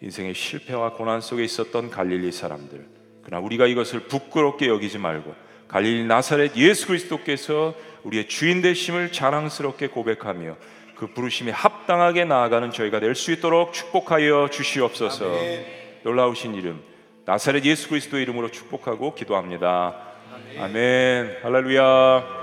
인생의 0.00 0.34
실패와 0.34 0.94
고난 0.94 1.20
속에 1.20 1.44
있었던 1.44 1.90
갈릴리 1.90 2.32
사람들 2.32 2.86
그러나 3.22 3.44
우리가 3.44 3.66
이것을 3.66 4.00
부끄럽게 4.00 4.66
여기지 4.68 4.98
말고 4.98 5.34
갈릴리 5.68 6.06
나사렛 6.06 6.56
예수 6.56 6.88
그리스도께서 6.88 7.74
우리의 8.02 8.26
주인 8.28 8.62
되심을 8.62 9.12
자랑스럽게 9.12 9.88
고백하며 9.88 10.56
그 10.96 11.06
부르심에 11.08 11.52
합당하게 11.52 12.24
나아가는 12.24 12.70
저희가 12.70 13.00
될 13.00 13.14
수 13.14 13.32
있도록 13.32 13.72
축복하여 13.72 14.48
주시옵소서. 14.50 15.26
아멘. 15.26 15.66
놀라우신 16.02 16.54
이름 16.54 16.82
나사렛 17.24 17.64
예수 17.64 17.88
그리스도의 17.88 18.22
이름으로 18.24 18.50
축복하고 18.50 19.14
기도합니다. 19.14 19.94
아멘. 20.34 20.62
아멘. 20.62 21.36
할렐루야. 21.42 22.41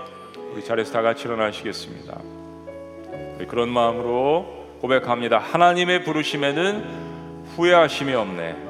우리 0.53 0.63
자리에서 0.63 0.93
다 0.93 1.01
같이 1.01 1.25
일어나시겠습니다. 1.27 2.19
그런 3.47 3.69
마음으로 3.69 4.45
고백합니다. 4.81 5.37
하나님의 5.37 6.03
부르심에는 6.03 6.99
후회하심이 7.55 8.13
없네. 8.13 8.69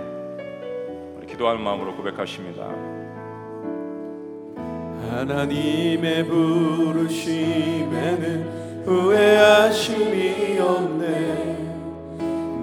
기도하는 1.28 1.62
마음으로 1.62 1.96
고백하십니다. 1.96 2.68
하나님의 5.10 6.26
부르심에는 6.26 7.40
후회하심이 8.86 10.60
없네. 10.60 11.58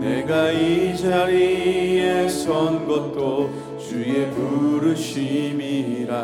내가 0.01 0.53
이 0.53 0.97
자리에 0.97 2.29
선 2.29 2.87
것도 2.87 3.79
주의 3.79 4.31
부르심이라 4.31 6.17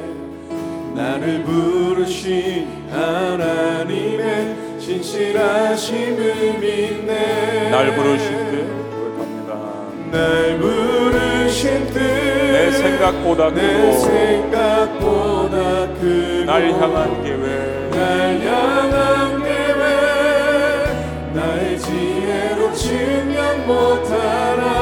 나를 0.94 1.42
부르신 1.44 2.68
하나님의 2.90 4.56
신실하심을 4.78 6.58
믿네. 6.60 7.70
날 7.70 7.94
부르신 7.94 8.28
뜻 8.50 8.66
고백합니다. 8.90 9.50
날 10.10 10.58
부르신 10.58 11.86
뜻내 11.86 12.70
생각보다 12.72 13.50
내 13.50 13.92
생각보다 13.92 15.56
크고 15.94 16.44
날 16.44 16.70
향한 16.72 17.22
계획. 17.22 17.90
날 17.90 18.40
향한 18.44 19.21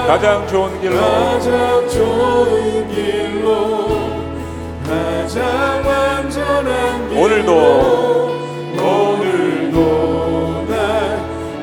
가장 0.07 0.47
좋은 0.49 0.80
길로. 0.80 0.97
가장 0.97 1.88
좋은 1.88 2.88
길로. 2.88 3.86
가장 4.84 5.82
완전한 5.86 7.09
길로. 7.09 7.20
오늘도. 7.22 7.51
오늘도 8.82 10.66
날 10.68 10.76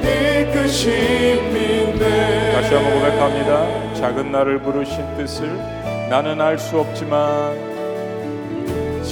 이끄신 0.03 1.53
믿네 1.53 2.51
다시 2.53 2.73
한번 2.73 2.93
고백합니다. 2.93 3.93
작은 3.95 4.31
나를 4.31 4.59
부르신 4.61 5.15
뜻을 5.17 5.49
나는 6.09 6.39
알 6.39 6.57
수 6.57 6.79
없지만 6.79 7.55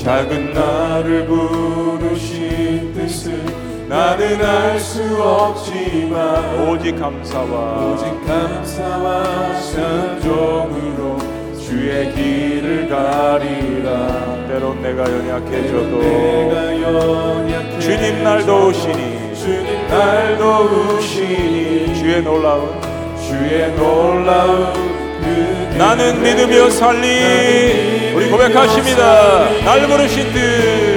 작은 0.03 0.53
나를 0.53 1.25
부르신 1.25 2.93
뜻을 2.93 3.43
나는 3.87 4.43
알 4.43 4.79
수 4.79 5.01
없지만 5.21 6.67
오직 6.67 6.99
감사와 6.99 7.93
오직 7.93 8.05
감사와 8.25 9.53
찬종으로 9.61 11.17
주의 11.59 12.11
길을 12.13 12.89
가리라. 12.89 14.47
때론 14.47 14.81
내가 14.81 15.03
연약해져도 15.03 15.99
내가 15.99 16.81
연약해 16.81 17.79
주님 17.79 18.23
날 18.23 18.43
도우시니. 18.45 19.35
주님 19.35 19.87
날 19.87 20.37
도우시니. 20.37 21.95
주의 21.95 22.23
놀라운 22.23 22.81
주의 23.19 23.71
놀라운 23.75 24.73
그 25.21 25.75
나는 25.77 26.21
믿으며 26.23 26.69
살리. 26.71 28.13
우리 28.15 28.29
고백하십니다. 28.31 29.49
날 29.63 29.87
부르신 29.87 30.33
뜻 30.33 30.94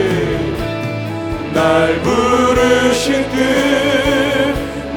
날 1.58 2.00
부르신 2.02 3.28
뜻 3.30 3.58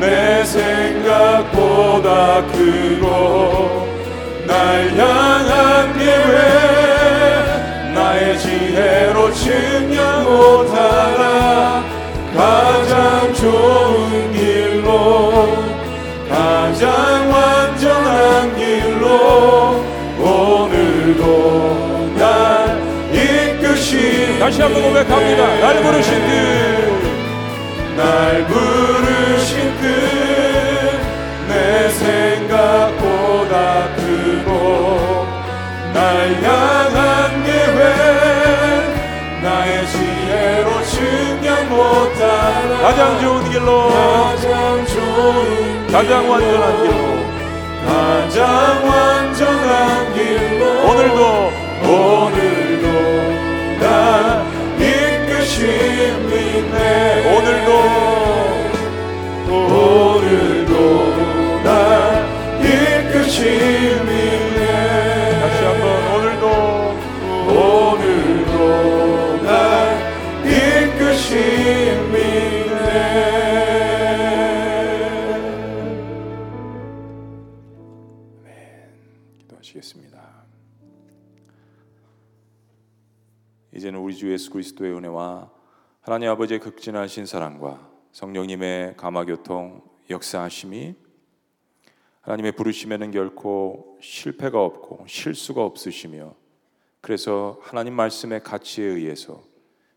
내 0.01 0.43
생각보다 0.43 2.43
크고 2.47 3.87
날 4.47 4.89
향한 4.97 5.95
계획 5.95 7.93
나의 7.93 8.39
지혜로 8.39 9.31
증명 9.31 10.23
못하나 10.23 11.83
가장 12.35 13.31
좋은 13.35 14.33
길로 14.33 15.49
가장 16.27 17.31
완전한 17.31 18.55
길로 18.55 19.70
다시 24.41 24.59
한번 24.59 24.81
고백합니다. 24.81 25.45
날 25.59 25.83
부르신 25.83 26.11
뜻날 27.95 28.43
부르신 28.47 29.71
뜻내 31.47 31.89
생각보다 31.91 33.87
크고 33.95 35.27
날 35.93 36.33
향한 36.41 37.43
계획. 37.43 39.43
나의 39.43 39.85
지혜로 39.85 40.83
증명 40.85 41.69
못하나 41.69 42.81
가장 42.81 43.21
좋은 43.21 43.47
길로. 43.47 43.89
가장 43.89 44.83
좋은 44.87 45.85
가장 45.91 46.27
완전한 46.27 46.81
길로. 46.81 46.95
가장 47.85 48.41
완전 48.89 49.50
그리스도의 84.51 84.93
은혜와 84.93 85.49
하나님 86.01 86.29
아버지의 86.29 86.59
극진하신 86.59 87.25
사랑과 87.25 87.89
성령님의 88.11 88.97
감화교통 88.97 89.81
역사하심이 90.09 90.93
하나님의 92.21 92.51
부르심에는 92.51 93.09
결코 93.09 93.97
실패가 93.99 94.63
없고 94.63 95.05
실수가 95.07 95.63
없으시며 95.63 96.35
그래서 97.01 97.57
하나님 97.61 97.95
말씀의 97.95 98.43
가치에 98.43 98.85
의해서 98.85 99.41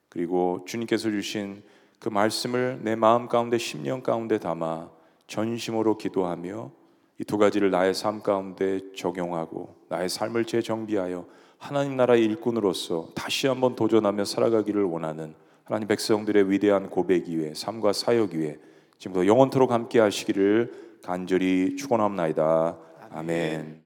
그리고 0.08 0.64
주님께서 0.66 1.10
주신 1.10 1.62
그 1.98 2.08
말씀을 2.08 2.80
내 2.82 2.96
마음 2.96 3.28
가운데 3.28 3.58
심령 3.58 4.02
가운데 4.02 4.38
담아 4.38 4.90
전심으로 5.26 5.98
기도하며 5.98 6.84
이 7.20 7.24
두 7.24 7.38
가지를 7.38 7.70
나의 7.70 7.94
삶 7.94 8.22
가운데 8.22 8.80
적용하고 8.96 9.74
나의 9.88 10.08
삶을 10.08 10.46
재정비하여 10.46 11.26
하나님 11.64 11.96
나라의 11.96 12.22
일꾼으로서 12.26 13.08
다시 13.14 13.46
한번 13.46 13.74
도전하며 13.74 14.26
살아가기를 14.26 14.84
원하는 14.84 15.34
하나님 15.64 15.88
백성들의 15.88 16.50
위대한 16.50 16.90
고백 16.90 17.26
위에 17.26 17.54
삶과 17.54 17.94
사역 17.94 18.34
위에 18.34 18.58
지금도 18.98 19.26
영원토록 19.26 19.72
함께 19.72 19.98
하시기를 19.98 20.98
간절히 21.02 21.76
축원합나이다. 21.76 22.76
아멘. 23.12 23.83